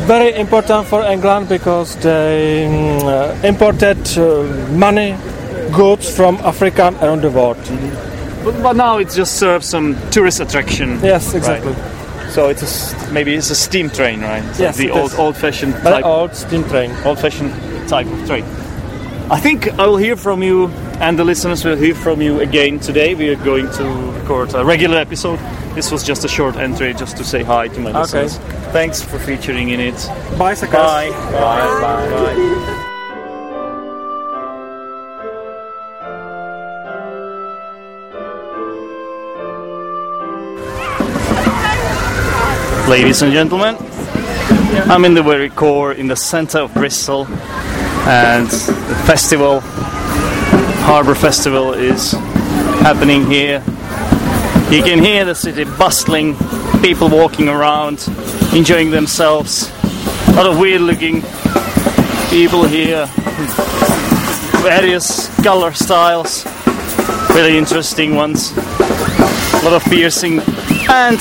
very 0.05 0.35
important 0.35 0.87
for 0.87 1.03
England 1.03 1.47
because 1.49 1.95
they 1.97 2.67
mm, 2.69 3.03
uh, 3.03 3.47
imported 3.47 3.97
uh, 4.17 4.43
money, 4.77 5.15
goods 5.71 6.09
from 6.13 6.35
Africa 6.37 6.93
around 7.01 7.21
the 7.21 7.29
world. 7.31 7.57
But, 8.43 8.61
but 8.61 8.75
now 8.75 8.97
it 8.99 9.09
just 9.11 9.37
serves 9.39 9.67
some 9.67 9.95
tourist 10.11 10.39
attraction. 10.41 10.99
Yes, 11.03 11.33
exactly. 11.33 11.73
So 12.29 12.49
it's 12.49 12.61
a, 12.63 13.11
maybe 13.13 13.33
it's 13.35 13.49
a 13.49 13.55
steam 13.55 13.89
train, 13.89 14.21
right? 14.21 14.43
So 14.55 14.63
Yes, 14.63 14.77
the 14.77 14.91
old 14.91 15.11
is. 15.13 15.17
old-fashioned 15.19 15.73
type, 15.75 16.05
old 16.05 16.35
steam 16.35 16.63
train. 16.65 16.91
old-fashioned 17.05 17.51
type 17.89 18.05
of 18.07 18.25
train. 18.27 18.43
I 19.29 19.39
think 19.41 19.67
I 19.77 19.85
will 19.85 19.97
hear 19.97 20.15
from 20.15 20.41
you, 20.41 20.67
and 21.01 21.19
the 21.19 21.25
listeners 21.25 21.65
will 21.65 21.75
hear 21.75 21.93
from 21.93 22.21
you 22.21 22.39
again 22.39 22.79
today. 22.79 23.13
We 23.13 23.29
are 23.29 23.35
going 23.35 23.69
to 23.73 23.83
record 24.19 24.53
a 24.55 24.63
regular 24.63 24.97
episode. 24.97 25.37
This 25.75 25.91
was 25.91 26.01
just 26.03 26.23
a 26.23 26.29
short 26.29 26.55
entry, 26.55 26.93
just 26.93 27.17
to 27.17 27.23
say 27.25 27.43
hi 27.43 27.67
to 27.67 27.79
my 27.81 27.89
Okay. 27.89 27.99
listeners. 28.23 28.37
Thanks 28.71 29.01
for 29.01 29.19
featuring 29.19 29.69
in 29.69 29.79
it. 29.81 29.95
Bicycles. 30.37 30.81
Bye. 30.81 31.09
Bye. 31.09 31.81
Bye. 31.81 32.35
Bye. 32.35 32.83
Ladies 42.87 43.21
and 43.21 43.33
gentlemen, 43.33 43.75
I'm 44.89 45.03
in 45.03 45.13
the 45.13 45.21
very 45.21 45.49
core, 45.49 45.91
in 45.91 46.07
the 46.07 46.15
center 46.15 46.59
of 46.59 46.73
Bristol, 46.73 47.25
and 48.07 48.47
the 48.47 48.95
festival, 49.05 49.59
Harbour 50.85 51.13
Festival, 51.13 51.73
is 51.73 52.13
happening 52.81 53.25
here. 53.29 53.61
You 54.71 54.81
can 54.81 55.03
hear 55.03 55.25
the 55.25 55.35
city 55.35 55.65
bustling, 55.65 56.37
people 56.81 57.09
walking 57.09 57.49
around, 57.49 58.07
enjoying 58.53 58.91
themselves. 58.91 59.69
A 60.29 60.31
lot 60.31 60.45
of 60.45 60.57
weird 60.57 60.81
looking 60.81 61.21
people 62.29 62.63
here, 62.63 63.07
various 64.63 65.27
color 65.43 65.73
styles, 65.73 66.45
really 67.31 67.57
interesting 67.57 68.15
ones. 68.15 68.53
A 68.55 69.61
lot 69.65 69.73
of 69.73 69.83
piercing, 69.83 70.39
and 70.89 71.19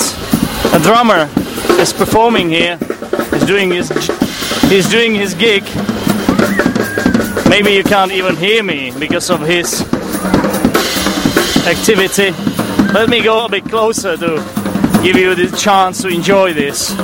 a 0.73 0.79
drummer 0.79 1.29
is 1.81 1.93
performing 1.93 2.49
here. 2.49 2.77
He's 3.33 3.45
doing 3.45 3.73
his 3.73 3.89
he's 4.71 4.89
doing 4.89 5.17
his 5.17 5.35
gig. 5.35 5.65
Maybe 7.59 7.73
you 7.73 7.85
can't 7.85 8.13
even 8.13 8.37
hear 8.37 8.63
me 8.63 8.93
because 8.99 9.31
of 9.31 9.41
his 9.41 9.81
activity. 11.67 12.33
Let 12.93 13.09
me 13.09 13.23
go 13.23 13.47
a 13.47 13.49
bit 13.49 13.65
closer 13.65 14.15
to 14.15 15.01
give 15.03 15.17
you 15.17 15.35
the 15.35 15.57
chance 15.57 16.03
to 16.03 16.09
enjoy 16.09 16.53
this. 16.53 16.95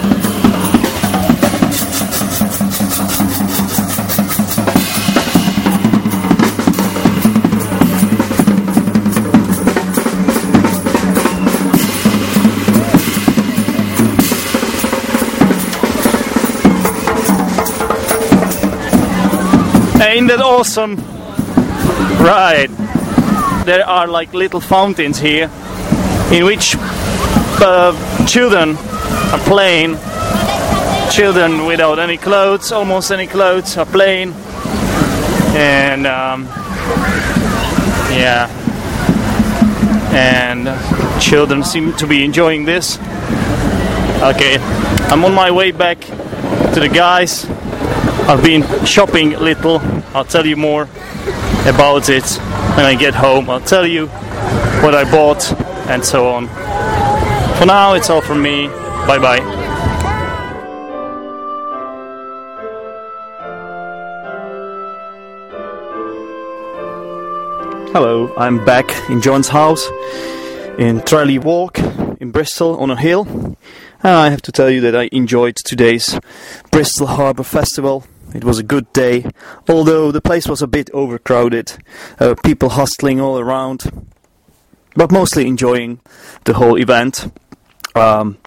Ain't 20.13 20.29
that 20.29 20.43
awesome? 20.43 20.97
Right. 22.21 22.69
There 23.65 23.89
are 23.89 24.07
like 24.07 24.35
little 24.35 24.61
fountains 24.61 25.19
here 25.19 25.51
in 26.31 26.45
which 26.45 26.77
uh, 26.77 28.27
children 28.27 28.77
are 29.33 29.39
playing. 29.39 29.97
Children 31.11 31.65
without 31.65 31.99
any 31.99 32.19
clothes, 32.19 32.73
almost 32.73 33.11
any 33.11 33.27
clothes, 33.27 33.79
are 33.79 33.87
playing. 33.87 34.35
And 35.57 36.07
um, 36.07 36.45
yeah. 38.13 38.51
And 40.13 40.69
children 41.23 41.65
seem 41.65 41.95
to 41.95 42.07
be 42.07 42.23
enjoying 42.23 42.67
this. 42.67 42.99
Okay, 44.21 44.59
I'm 45.09 45.25
on 45.25 45.33
my 45.33 45.51
way 45.51 45.71
back 45.71 46.03
to 46.03 46.81
the 46.81 46.91
guys. 46.93 47.47
I've 48.29 48.43
been 48.45 48.63
shopping 48.85 49.31
little. 49.31 49.81
I'll 50.15 50.25
tell 50.25 50.47
you 50.47 50.57
more 50.57 50.83
about 51.67 52.09
it 52.09 52.29
when 52.77 52.87
I 52.87 52.95
get 52.95 53.15
home. 53.15 53.49
I'll 53.49 53.61
tell 53.61 53.87
you 53.87 54.09
what 54.83 54.95
I 54.95 55.11
bought 55.11 55.53
and 55.89 56.05
so 56.05 56.29
on. 56.29 56.49
For 57.59 57.67
now, 57.67 57.95
it's 57.95 58.11
all 58.11 58.21
from 58.21 58.43
me. 58.43 58.69
Bye 59.07 59.19
bye. 59.19 59.41
Hello, 67.93 68.35
I'm 68.37 68.65
back 68.65 68.91
in 69.11 69.21
John's 69.21 69.49
house 69.49 69.87
in 70.79 71.01
Trelly 71.01 71.39
Walk 71.39 71.79
in 72.21 72.31
Bristol 72.31 72.79
on 72.79 72.91
a 72.91 72.97
hill. 72.97 73.27
And 74.03 74.17
I 74.17 74.31
have 74.31 74.43
to 74.43 74.53
tell 74.53 74.71
you 74.71 74.81
that 74.81 74.97
I 74.97 75.09
enjoyed 75.13 75.57
today's 75.57 76.19
Bristol 76.71 77.07
Harbour 77.07 77.43
Festival. 77.43 78.05
It 78.35 78.45
was 78.45 78.59
a 78.59 78.63
good 78.63 78.93
day, 78.93 79.27
although 79.69 80.11
the 80.11 80.21
place 80.21 80.49
was 80.49 80.63
a 80.63 80.67
bit 80.67 80.91
overcrowded, 80.93 81.75
uh, 82.19 82.35
people 82.43 82.71
hustling 82.71 83.21
all 83.21 83.39
around, 83.39 84.07
but 84.95 85.13
mostly 85.13 85.47
enjoying 85.47 86.01
the 86.45 86.55
whole 86.55 86.77
event. 86.77 87.31
Um, 87.95 88.39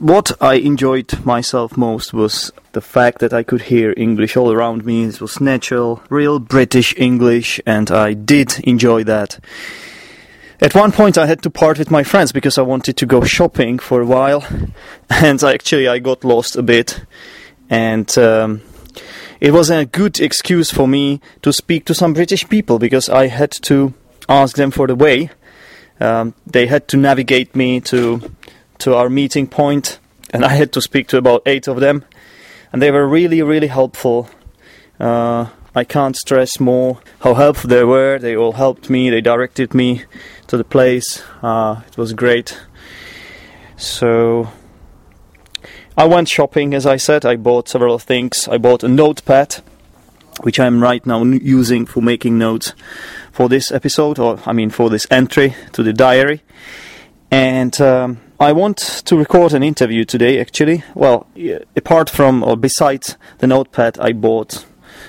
what 0.00 0.32
I 0.40 0.54
enjoyed 0.54 1.24
myself 1.24 1.76
most 1.76 2.12
was 2.12 2.50
the 2.72 2.80
fact 2.80 3.20
that 3.20 3.32
I 3.32 3.44
could 3.44 3.62
hear 3.62 3.94
English 3.96 4.36
all 4.36 4.52
around 4.52 4.84
me. 4.84 5.04
It 5.04 5.20
was 5.20 5.40
natural, 5.40 6.02
real 6.10 6.40
British 6.40 6.92
English, 6.96 7.60
and 7.64 7.90
I 7.92 8.14
did 8.14 8.58
enjoy 8.64 9.04
that. 9.04 9.38
At 10.60 10.74
one 10.74 10.90
point, 10.90 11.16
I 11.16 11.26
had 11.26 11.42
to 11.42 11.50
part 11.50 11.78
with 11.78 11.90
my 11.90 12.02
friends 12.02 12.32
because 12.32 12.58
I 12.58 12.62
wanted 12.62 12.96
to 12.96 13.06
go 13.06 13.22
shopping 13.22 13.78
for 13.78 14.00
a 14.00 14.06
while, 14.06 14.44
and 15.10 15.42
I 15.44 15.54
actually 15.54 15.86
I 15.86 16.00
got 16.00 16.24
lost 16.24 16.56
a 16.56 16.62
bit, 16.62 17.00
and 17.70 18.18
um, 18.18 18.62
it 19.44 19.52
was 19.52 19.68
a 19.68 19.84
good 19.84 20.20
excuse 20.20 20.70
for 20.70 20.88
me 20.88 21.20
to 21.42 21.52
speak 21.52 21.84
to 21.84 21.92
some 21.92 22.14
British 22.14 22.48
people 22.48 22.78
because 22.78 23.10
I 23.10 23.26
had 23.26 23.50
to 23.68 23.92
ask 24.26 24.56
them 24.56 24.70
for 24.70 24.86
the 24.86 24.94
way. 24.94 25.28
Um, 26.00 26.32
they 26.46 26.66
had 26.66 26.88
to 26.88 26.96
navigate 26.96 27.54
me 27.54 27.82
to 27.82 28.32
to 28.78 28.94
our 28.94 29.10
meeting 29.10 29.46
point, 29.46 29.98
and 30.30 30.46
I 30.46 30.54
had 30.54 30.72
to 30.72 30.80
speak 30.80 31.08
to 31.08 31.18
about 31.18 31.42
eight 31.44 31.68
of 31.68 31.80
them, 31.80 32.06
and 32.72 32.80
they 32.80 32.90
were 32.90 33.06
really, 33.06 33.42
really 33.42 33.66
helpful. 33.66 34.30
Uh, 34.98 35.48
I 35.74 35.84
can't 35.84 36.16
stress 36.16 36.58
more 36.58 37.00
how 37.20 37.34
helpful 37.34 37.68
they 37.68 37.84
were. 37.84 38.18
They 38.18 38.34
all 38.34 38.52
helped 38.52 38.88
me. 38.88 39.10
They 39.10 39.20
directed 39.20 39.74
me 39.74 40.04
to 40.46 40.56
the 40.56 40.64
place. 40.64 41.22
Uh, 41.42 41.82
it 41.86 41.98
was 41.98 42.14
great. 42.14 42.58
So 43.76 44.48
I 45.96 46.06
went 46.06 46.28
shopping, 46.28 46.74
as 46.74 46.86
I 46.86 46.96
said. 46.96 47.24
I 47.24 47.36
bought 47.36 47.68
several 47.68 47.98
things. 47.98 48.48
I 48.48 48.58
bought 48.58 48.82
a 48.82 48.88
notepad, 48.88 49.62
which 50.40 50.58
I'm 50.58 50.82
right 50.82 51.04
now 51.06 51.22
using 51.22 51.86
for 51.86 52.00
making 52.02 52.36
notes 52.36 52.72
for 53.30 53.48
this 53.48 53.70
episode, 53.70 54.18
or 54.18 54.40
I 54.44 54.52
mean 54.52 54.70
for 54.70 54.90
this 54.90 55.06
entry 55.10 55.54
to 55.72 55.82
the 55.82 55.92
diary. 55.92 56.42
And 57.30 57.80
um, 57.80 58.20
I 58.40 58.52
want 58.52 58.78
to 59.06 59.16
record 59.16 59.52
an 59.52 59.62
interview 59.62 60.04
today, 60.04 60.40
actually. 60.40 60.82
Well, 60.94 61.26
apart 61.76 62.10
from 62.10 62.42
or 62.42 62.56
besides 62.56 63.16
the 63.38 63.46
notepad, 63.46 63.98
I 63.98 64.12
bought 64.12 64.66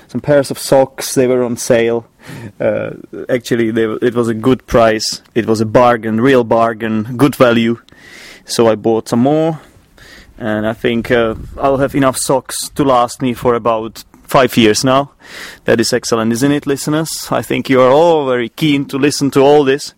some 0.08 0.20
pairs 0.20 0.50
of 0.50 0.58
socks. 0.58 1.14
They 1.14 1.26
were 1.26 1.42
on 1.42 1.56
sale. 1.56 2.08
Uh, 2.60 2.90
actually, 3.28 3.72
they, 3.72 3.84
it 3.84 4.14
was 4.14 4.28
a 4.28 4.34
good 4.34 4.66
price. 4.66 5.22
It 5.34 5.46
was 5.46 5.60
a 5.60 5.66
bargain, 5.66 6.20
real 6.20 6.44
bargain, 6.44 7.16
good 7.16 7.34
value. 7.34 7.80
So 8.44 8.68
I 8.68 8.76
bought 8.76 9.08
some 9.08 9.20
more, 9.20 9.60
and 10.38 10.66
I 10.66 10.72
think 10.72 11.10
uh, 11.10 11.34
I'll 11.58 11.78
have 11.78 11.94
enough 11.94 12.18
socks 12.18 12.68
to 12.70 12.84
last 12.84 13.22
me 13.22 13.34
for 13.34 13.54
about 13.54 14.04
five 14.24 14.56
years 14.56 14.84
now. 14.84 15.12
That 15.64 15.80
is 15.80 15.92
excellent, 15.92 16.32
isn't 16.32 16.52
it, 16.52 16.66
listeners? 16.66 17.28
I 17.30 17.42
think 17.42 17.70
you 17.70 17.80
are 17.80 17.90
all 17.90 18.26
very 18.26 18.48
keen 18.48 18.84
to 18.86 18.98
listen 18.98 19.30
to 19.32 19.40
all 19.40 19.64
this. 19.64 19.94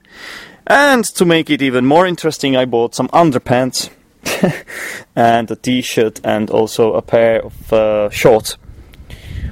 And 0.67 1.05
to 1.05 1.25
make 1.25 1.51
it 1.51 1.63
even 1.63 1.87
more 1.87 2.07
interesting, 2.07 2.57
I 2.57 2.67
bought 2.67 2.95
some 2.95 3.09
underpants 3.09 3.91
and 5.17 5.51
a 5.51 5.57
t-shirt 5.57 6.21
and 6.23 6.51
also 6.51 6.93
a 6.93 7.03
pair 7.03 7.43
of 7.43 7.73
uh, 7.73 8.11
shorts, 8.11 8.59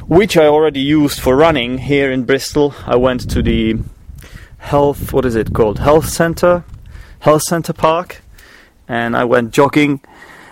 which 0.06 0.36
I 0.36 0.46
already 0.46 0.80
used 0.80 1.20
for 1.20 1.34
running 1.36 1.78
here 1.78 2.10
in 2.12 2.24
Bristol. 2.24 2.74
I 2.84 2.96
went 2.96 3.30
to 3.30 3.42
the 3.42 3.78
health, 4.58 5.12
what 5.12 5.24
is 5.24 5.34
it 5.34 5.54
called? 5.54 5.78
Health 5.78 6.08
center, 6.08 6.64
health 7.20 7.42
center 7.42 7.72
park, 7.72 8.22
and 8.86 9.16
I 9.16 9.24
went 9.24 9.52
jogging. 9.52 10.00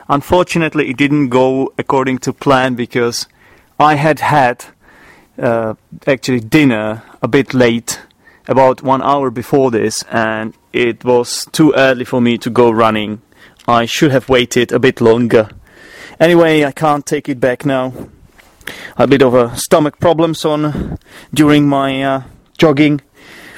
Unfortunately, 0.09 0.91
it 0.91 0.97
didn't 0.97 1.29
go 1.29 1.73
according 1.79 2.19
to 2.19 2.33
plan 2.33 2.75
because 2.75 3.27
I 3.79 3.95
had 3.95 4.21
had 4.21 4.65
uh, 5.39 5.75
actually 6.07 6.41
dinner 6.41 7.03
a 7.23 7.29
bit 7.29 7.55
late, 7.55 8.01
about 8.47 8.83
one 8.83 9.03
hour 9.03 9.31
before 9.31 9.71
this, 9.71 10.03
and 10.11 10.55
it 10.73 11.05
was 11.05 11.47
too 11.53 11.73
early 11.75 12.05
for 12.05 12.21
me 12.21 12.37
to 12.39 12.51
go 12.51 12.71
running. 12.71 13.23
I 13.67 13.87
should 13.87 14.11
have 14.13 14.29
waited 14.29 14.73
a 14.73 14.79
bit 14.79 15.01
longer. 15.01 15.49
Anyway, 16.21 16.65
I 16.65 16.73
can't 16.73 17.07
take 17.07 17.29
it 17.29 17.41
back 17.41 17.65
now. 17.65 17.93
A 18.97 19.07
bit 19.07 19.23
of 19.23 19.35
a 19.35 19.57
stomach 19.57 19.99
problems 19.99 20.45
on 20.45 20.99
during 21.33 21.67
my 21.67 22.03
uh, 22.03 22.23
jogging, 22.59 23.01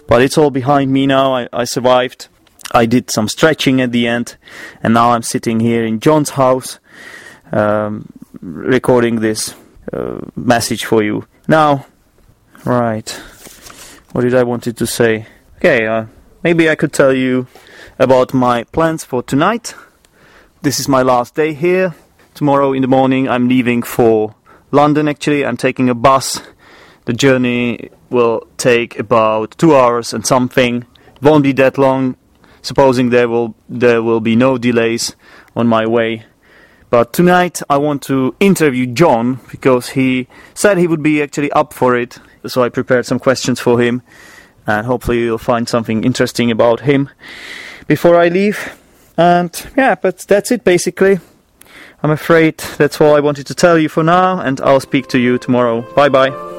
but 0.06 0.22
it's 0.22 0.38
all 0.38 0.50
behind 0.50 0.92
me 0.92 1.06
now. 1.06 1.34
I, 1.34 1.48
I 1.52 1.64
survived. 1.64 2.28
I 2.72 2.86
did 2.86 3.10
some 3.10 3.28
stretching 3.28 3.80
at 3.80 3.92
the 3.92 4.06
end, 4.06 4.36
and 4.82 4.94
now 4.94 5.10
I'm 5.12 5.22
sitting 5.22 5.60
here 5.60 5.84
in 5.84 6.00
John's 6.00 6.30
house, 6.30 6.78
um, 7.52 8.08
recording 8.40 9.20
this 9.20 9.54
uh, 9.92 10.20
message 10.34 10.84
for 10.84 11.02
you. 11.02 11.26
Now, 11.48 11.86
right, 12.64 13.08
what 14.12 14.22
did 14.22 14.34
I 14.34 14.42
wanted 14.42 14.76
to 14.78 14.86
say? 14.86 15.26
Okay, 15.56 15.86
uh, 15.86 16.06
maybe 16.42 16.68
I 16.68 16.74
could 16.74 16.92
tell 16.92 17.12
you 17.12 17.46
about 17.98 18.34
my 18.34 18.64
plans 18.64 19.04
for 19.04 19.22
tonight. 19.22 19.74
This 20.62 20.80
is 20.80 20.88
my 20.88 21.02
last 21.02 21.34
day 21.34 21.54
here. 21.54 21.94
Tomorrow 22.34 22.72
in 22.72 22.82
the 22.82 22.88
morning, 22.88 23.28
I'm 23.28 23.48
leaving 23.48 23.82
for 23.82 24.34
London. 24.70 25.08
Actually, 25.08 25.46
I'm 25.46 25.56
taking 25.56 25.88
a 25.88 25.94
bus. 25.94 26.42
The 27.04 27.12
journey 27.12 27.90
will 28.10 28.46
take 28.58 28.98
about 28.98 29.56
two 29.56 29.74
hours 29.74 30.12
and 30.12 30.26
something. 30.26 30.84
It 31.14 31.22
won't 31.22 31.44
be 31.44 31.52
that 31.52 31.78
long, 31.78 32.16
supposing 32.66 33.10
there 33.10 33.28
will 33.28 33.54
there 33.68 34.02
will 34.02 34.20
be 34.20 34.36
no 34.36 34.58
delays 34.58 35.16
on 35.54 35.66
my 35.66 35.86
way. 35.86 36.24
But 36.90 37.12
tonight 37.12 37.62
I 37.68 37.78
want 37.78 38.02
to 38.02 38.34
interview 38.38 38.86
John 38.86 39.40
because 39.50 39.90
he 39.90 40.28
said 40.54 40.78
he 40.78 40.86
would 40.86 41.02
be 41.02 41.22
actually 41.22 41.50
up 41.52 41.72
for 41.72 41.96
it. 41.96 42.18
So 42.46 42.62
I 42.62 42.68
prepared 42.68 43.06
some 43.06 43.18
questions 43.18 43.58
for 43.58 43.80
him, 43.80 44.02
and 44.66 44.86
hopefully 44.86 45.20
you'll 45.20 45.38
find 45.38 45.68
something 45.68 46.04
interesting 46.04 46.50
about 46.50 46.80
him 46.80 47.08
before 47.86 48.16
I 48.16 48.28
leave. 48.28 48.78
And 49.16 49.50
yeah, 49.76 49.94
but 49.94 50.18
that's 50.28 50.50
it 50.50 50.62
basically. 50.62 51.18
I'm 52.02 52.10
afraid 52.10 52.58
that's 52.78 53.00
all 53.00 53.16
I 53.16 53.20
wanted 53.20 53.46
to 53.48 53.54
tell 53.54 53.78
you 53.78 53.88
for 53.88 54.04
now, 54.04 54.38
and 54.38 54.60
I'll 54.60 54.80
speak 54.80 55.08
to 55.08 55.18
you 55.18 55.38
tomorrow. 55.38 55.82
Bye 55.94 56.08
bye. 56.08 56.55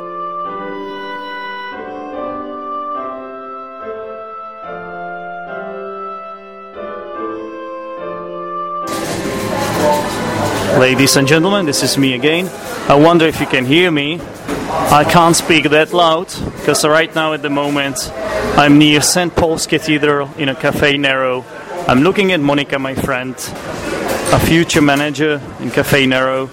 Ladies 10.87 11.17
and 11.17 11.27
gentlemen, 11.27 11.65
this 11.65 11.83
is 11.83 11.97
me 11.97 12.13
again. 12.13 12.47
I 12.87 12.95
wonder 12.95 13.25
if 13.25 13.41
you 13.41 13.45
can 13.45 13.65
hear 13.65 13.91
me. 13.91 14.21
I 14.21 15.03
can't 15.03 15.35
speak 15.35 15.69
that 15.71 15.91
loud 15.91 16.27
because 16.55 16.85
right 16.85 17.13
now 17.13 17.33
at 17.33 17.41
the 17.41 17.49
moment 17.49 18.09
I'm 18.55 18.77
near 18.77 19.01
St. 19.01 19.35
Paul's 19.35 19.67
Cathedral 19.67 20.29
in 20.37 20.47
a 20.47 20.55
Caffè 20.55 20.97
Nero 20.97 21.43
I'm 21.89 22.03
looking 22.03 22.31
at 22.31 22.39
Monika, 22.39 22.79
my 22.79 22.95
friend, 22.95 23.35
a 23.35 24.39
future 24.39 24.81
manager 24.81 25.41
in 25.59 25.71
Caffè 25.71 26.07
Nero. 26.07 26.49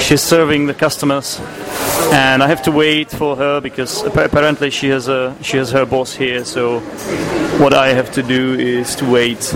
She's 0.00 0.22
serving 0.22 0.66
the 0.66 0.74
customers, 0.74 1.40
and 2.12 2.42
I 2.42 2.48
have 2.48 2.62
to 2.62 2.70
wait 2.70 3.10
for 3.10 3.36
her 3.36 3.60
because 3.60 4.02
apparently 4.02 4.70
she 4.70 4.88
has 4.90 5.08
a 5.08 5.34
she 5.42 5.56
has 5.56 5.72
her 5.72 5.84
boss 5.84 6.14
here. 6.14 6.44
So 6.44 6.80
what 7.58 7.74
I 7.74 7.88
have 7.88 8.12
to 8.12 8.22
do 8.22 8.54
is 8.54 8.94
to 8.96 9.10
wait 9.10 9.52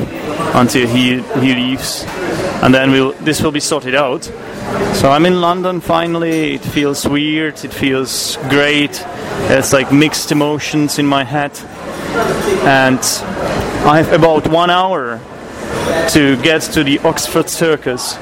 until 0.55 0.89
he 0.89 1.23
he 1.41 1.55
leaves, 1.55 2.05
and 2.63 2.75
then 2.75 2.91
we'll 2.91 3.13
this 3.25 3.43
will 3.43 3.53
be 3.53 3.61
sorted 3.61 3.95
out. 3.95 4.25
So 4.95 5.11
I'm 5.11 5.27
in 5.27 5.41
London 5.41 5.81
finally. 5.81 6.55
It 6.55 6.65
feels 6.65 7.07
weird. 7.07 7.65
It 7.65 7.73
feels 7.73 8.37
great. 8.49 9.05
It's 9.51 9.73
like 9.73 9.93
mixed 9.93 10.33
emotions 10.33 10.99
in 10.99 11.07
my 11.07 11.25
head, 11.25 11.53
and 12.65 13.01
I 13.87 14.03
have 14.03 14.13
about 14.13 14.49
one 14.49 14.71
hour 14.71 15.21
to 16.11 16.37
get 16.43 16.63
to 16.63 16.83
the 16.85 16.99
Oxford 17.01 17.49
Circus, 17.49 18.17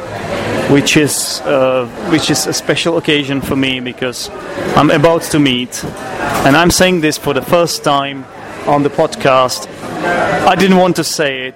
which 0.70 0.96
is 0.96 1.40
uh, 1.44 1.86
which 2.10 2.30
is 2.30 2.46
a 2.46 2.52
special 2.52 2.98
occasion 2.98 3.40
for 3.40 3.56
me 3.56 3.80
because 3.80 4.30
I'm 4.76 4.90
about 4.90 5.22
to 5.32 5.38
meet, 5.38 5.84
and 6.44 6.56
I'm 6.56 6.70
saying 6.70 7.00
this 7.00 7.16
for 7.18 7.34
the 7.34 7.42
first 7.42 7.84
time 7.84 8.24
on 8.66 8.82
the 8.82 8.90
podcast. 8.90 9.66
I 10.46 10.54
didn't 10.54 10.76
want 10.76 10.96
to 10.96 11.04
say 11.04 11.48
it. 11.48 11.54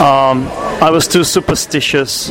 Um, 0.00 0.48
I 0.80 0.90
was 0.90 1.08
too 1.08 1.24
superstitious. 1.24 2.30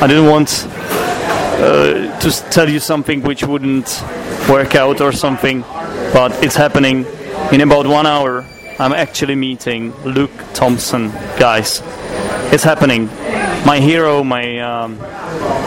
I 0.00 0.06
didn't 0.06 0.26
want 0.26 0.66
uh, 0.68 2.18
to 2.18 2.30
tell 2.50 2.68
you 2.68 2.80
something 2.80 3.22
which 3.22 3.44
wouldn't 3.44 4.02
work 4.48 4.74
out 4.74 5.00
or 5.00 5.12
something, 5.12 5.62
but 6.12 6.32
it's 6.42 6.56
happening 6.56 7.04
in 7.52 7.60
about 7.60 7.86
one 7.86 8.06
hour. 8.06 8.44
I'm 8.78 8.92
actually 8.92 9.34
meeting 9.34 9.92
Luke 10.04 10.32
Thompson, 10.54 11.10
guys. 11.38 11.82
It's 12.52 12.64
happening. 12.64 13.08
My 13.64 13.78
hero, 13.78 14.24
my 14.24 14.58
um, 14.58 14.98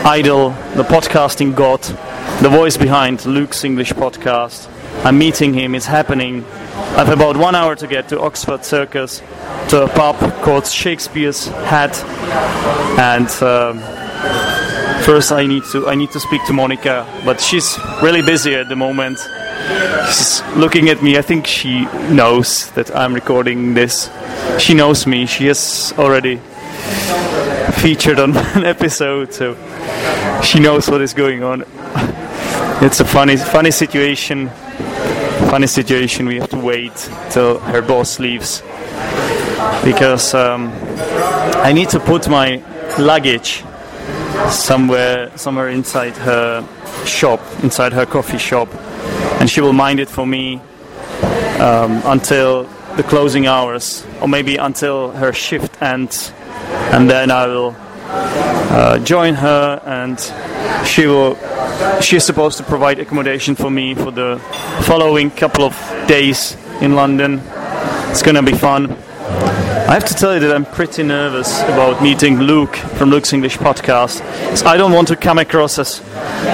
idol, 0.04 0.50
the 0.74 0.82
podcasting 0.82 1.56
god, 1.56 1.82
the 2.42 2.48
voice 2.50 2.76
behind 2.76 3.24
Luke's 3.24 3.64
English 3.64 3.92
podcast. 3.94 4.68
I'm 5.02 5.18
meeting 5.18 5.54
him. 5.54 5.74
It's 5.74 5.86
happening. 5.86 6.44
I 6.44 7.04
have 7.04 7.08
about 7.08 7.38
one 7.38 7.54
hour 7.54 7.74
to 7.74 7.86
get 7.86 8.08
to 8.10 8.20
Oxford 8.20 8.64
Circus, 8.66 9.22
to 9.70 9.84
a 9.84 9.88
pub 9.88 10.16
called 10.42 10.66
Shakespeare's 10.66 11.46
Head, 11.46 11.96
and. 12.98 13.30
Um, 13.42 13.82
First, 15.04 15.30
I 15.30 15.46
need 15.46 15.62
to 15.70 15.86
I 15.86 15.94
need 15.94 16.10
to 16.12 16.18
speak 16.18 16.44
to 16.46 16.52
Monika, 16.52 17.06
but 17.24 17.40
she's 17.40 17.78
really 18.02 18.22
busy 18.22 18.56
at 18.56 18.68
the 18.68 18.74
moment. 18.74 19.18
She's 20.08 20.42
looking 20.56 20.88
at 20.88 21.00
me. 21.00 21.16
I 21.16 21.22
think 21.22 21.46
she 21.46 21.84
knows 22.10 22.72
that 22.72 22.90
I'm 22.90 23.14
recording 23.14 23.74
this. 23.74 24.10
She 24.58 24.74
knows 24.74 25.06
me. 25.06 25.26
She 25.26 25.46
has 25.46 25.94
already 25.96 26.40
featured 27.76 28.18
on 28.18 28.36
an 28.56 28.64
episode, 28.64 29.32
so 29.32 29.54
she 30.42 30.58
knows 30.60 30.88
what 30.88 31.00
is 31.00 31.14
going 31.14 31.42
on. 31.42 31.64
It's 32.82 33.00
a 33.00 33.04
funny 33.04 33.36
funny 33.36 33.70
situation. 33.70 34.48
Funny 35.50 35.66
situation. 35.66 36.26
We 36.26 36.36
have 36.36 36.50
to 36.50 36.58
wait 36.58 36.94
till 37.30 37.58
her 37.58 37.82
boss 37.82 38.18
leaves 38.18 38.62
because 39.84 40.34
um, 40.34 40.70
I 41.62 41.72
need 41.72 41.88
to 41.90 42.00
put 42.00 42.28
my 42.28 42.62
luggage 42.98 43.64
somewhere 44.50 45.30
somewhere 45.36 45.68
inside 45.68 46.16
her 46.16 46.66
shop, 47.04 47.40
inside 47.62 47.92
her 47.92 48.06
coffee 48.06 48.38
shop, 48.38 48.68
and 49.40 49.48
she 49.48 49.60
will 49.60 49.72
mind 49.72 50.00
it 50.00 50.08
for 50.08 50.26
me 50.26 50.60
um, 51.60 52.02
until 52.04 52.64
the 52.96 53.02
closing 53.02 53.46
hours, 53.46 54.06
or 54.20 54.28
maybe 54.28 54.56
until 54.56 55.10
her 55.12 55.32
shift 55.32 55.80
ends, 55.82 56.32
and 56.92 57.08
then 57.08 57.30
I 57.30 57.46
will 57.46 57.76
uh, 57.78 58.98
join 59.00 59.34
her, 59.34 59.80
and 59.84 60.18
she 60.86 61.06
will. 61.06 61.36
She 62.00 62.16
is 62.16 62.24
supposed 62.24 62.58
to 62.58 62.64
provide 62.64 62.98
accommodation 62.98 63.54
for 63.54 63.70
me 63.70 63.94
for 63.94 64.10
the 64.10 64.38
following 64.82 65.30
couple 65.30 65.64
of 65.64 65.74
days 66.06 66.56
in 66.80 66.94
London. 66.94 67.40
It's 68.10 68.22
gonna 68.22 68.42
be 68.42 68.52
fun. 68.52 68.96
I 69.88 69.94
have 69.94 70.04
to 70.06 70.14
tell 70.14 70.34
you 70.34 70.40
that 70.40 70.52
I'm 70.52 70.64
pretty 70.64 71.04
nervous 71.04 71.62
about 71.62 72.02
meeting 72.02 72.40
Luke 72.40 72.74
from 72.74 73.08
Luke's 73.08 73.32
English 73.32 73.56
podcast. 73.58 74.20
I 74.66 74.76
don't 74.76 74.90
want 74.90 75.06
to 75.08 75.16
come 75.16 75.38
across 75.38 75.78
as 75.78 76.02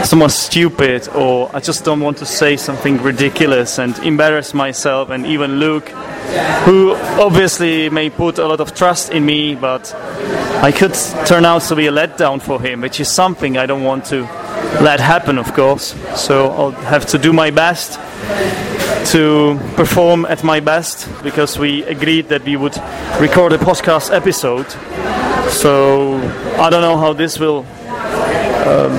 someone 0.06 0.28
stupid, 0.28 1.08
or 1.08 1.50
I 1.56 1.60
just 1.60 1.82
don't 1.82 2.00
want 2.00 2.18
to 2.18 2.26
say 2.26 2.58
something 2.58 3.02
ridiculous 3.02 3.78
and 3.78 3.98
embarrass 4.00 4.52
myself 4.52 5.08
and 5.08 5.24
even 5.24 5.58
Luke, 5.58 5.88
who 6.66 6.94
obviously 7.18 7.88
may 7.88 8.10
put 8.10 8.36
a 8.36 8.46
lot 8.46 8.60
of 8.60 8.74
trust 8.74 9.12
in 9.12 9.24
me, 9.24 9.54
but 9.54 9.94
I 10.62 10.70
could 10.70 10.92
turn 11.24 11.46
out 11.46 11.62
to 11.62 11.74
be 11.74 11.86
a 11.86 11.90
letdown 11.90 12.38
for 12.38 12.60
him, 12.60 12.82
which 12.82 13.00
is 13.00 13.08
something 13.08 13.56
I 13.56 13.64
don't 13.64 13.82
want 13.82 14.04
to 14.06 14.24
let 14.82 15.00
happen, 15.00 15.38
of 15.38 15.54
course. 15.54 15.94
So 16.16 16.50
I'll 16.50 16.72
have 16.72 17.06
to 17.06 17.18
do 17.18 17.32
my 17.32 17.50
best 17.50 17.98
to 19.12 19.58
perform 19.76 20.24
at 20.26 20.42
my 20.42 20.60
best 20.60 21.08
because 21.22 21.58
we 21.58 21.82
agreed 21.84 22.28
that 22.28 22.44
we 22.44 22.56
would 22.56 22.76
record 23.20 23.52
a 23.52 23.58
podcast 23.58 24.14
episode. 24.14 24.70
So 25.50 26.16
I 26.58 26.70
don't 26.70 26.82
know 26.82 26.96
how 26.96 27.12
this 27.12 27.38
will 27.38 27.66
um, 28.66 28.92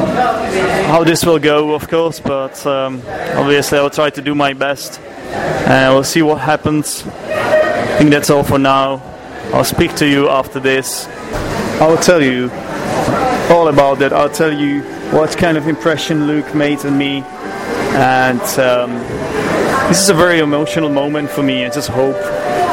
how 0.88 1.04
this 1.04 1.26
will 1.26 1.40
go, 1.40 1.74
of 1.74 1.88
course, 1.88 2.20
but 2.20 2.66
um, 2.68 3.02
obviously 3.36 3.80
I'll 3.80 3.90
try 3.90 4.10
to 4.12 4.22
do 4.22 4.36
my 4.36 4.54
best 4.54 5.00
and 5.00 5.94
we'll 5.94 6.04
see 6.04 6.22
what 6.22 6.40
happens. 6.40 7.04
I 7.08 7.98
think 7.98 8.12
that's 8.12 8.30
all 8.30 8.44
for 8.44 8.60
now. 8.60 9.02
I'll 9.54 9.64
speak 9.64 9.96
to 9.96 10.08
you 10.08 10.30
after 10.30 10.60
this. 10.60 11.08
I'll 11.82 11.98
tell 11.98 12.22
you 12.22 12.50
all 13.50 13.68
about 13.68 14.00
that. 14.00 14.14
I'll 14.14 14.30
tell 14.30 14.54
you 14.54 14.82
what 15.12 15.38
kind 15.38 15.58
of 15.58 15.68
impression 15.68 16.28
Luke 16.28 16.54
made 16.54 16.86
on 16.86 16.98
me 16.98 17.24
and. 17.96 18.42
Um, 18.60 19.33
this 19.88 20.02
is 20.02 20.10
a 20.10 20.14
very 20.14 20.40
emotional 20.40 20.90
moment 20.90 21.30
for 21.30 21.44
me. 21.44 21.66
I 21.66 21.70
just 21.70 21.90
hope 21.90 22.16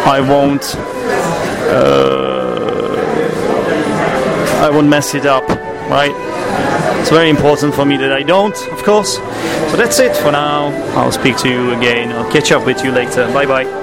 I 0.07 0.20
won't 0.20 0.75
uh, 1.73 2.96
I 4.64 4.70
won't 4.70 4.88
mess 4.88 5.14
it 5.14 5.27
up, 5.27 5.49
right? 5.88 6.14
It's 7.01 7.11
very 7.11 7.31
important 7.31 7.75
for 7.75 7.85
me 7.85 7.96
that 7.96 8.12
I 8.12 8.23
don't, 8.23 8.57
of 8.73 8.83
course. 8.83 9.14
So 9.14 9.77
that's 9.77 9.99
it 9.99 10.14
for 10.16 10.33
now. 10.33 10.68
I'll 10.99 11.12
speak 11.12 11.37
to 11.38 11.49
you 11.49 11.73
again. 11.73 12.12
I'll 12.12 12.31
catch 12.31 12.53
up 12.53 12.66
with 12.66 12.85
you 12.85 12.92
later. 12.92 13.27
Bye 13.33 13.46
bye. 13.46 13.80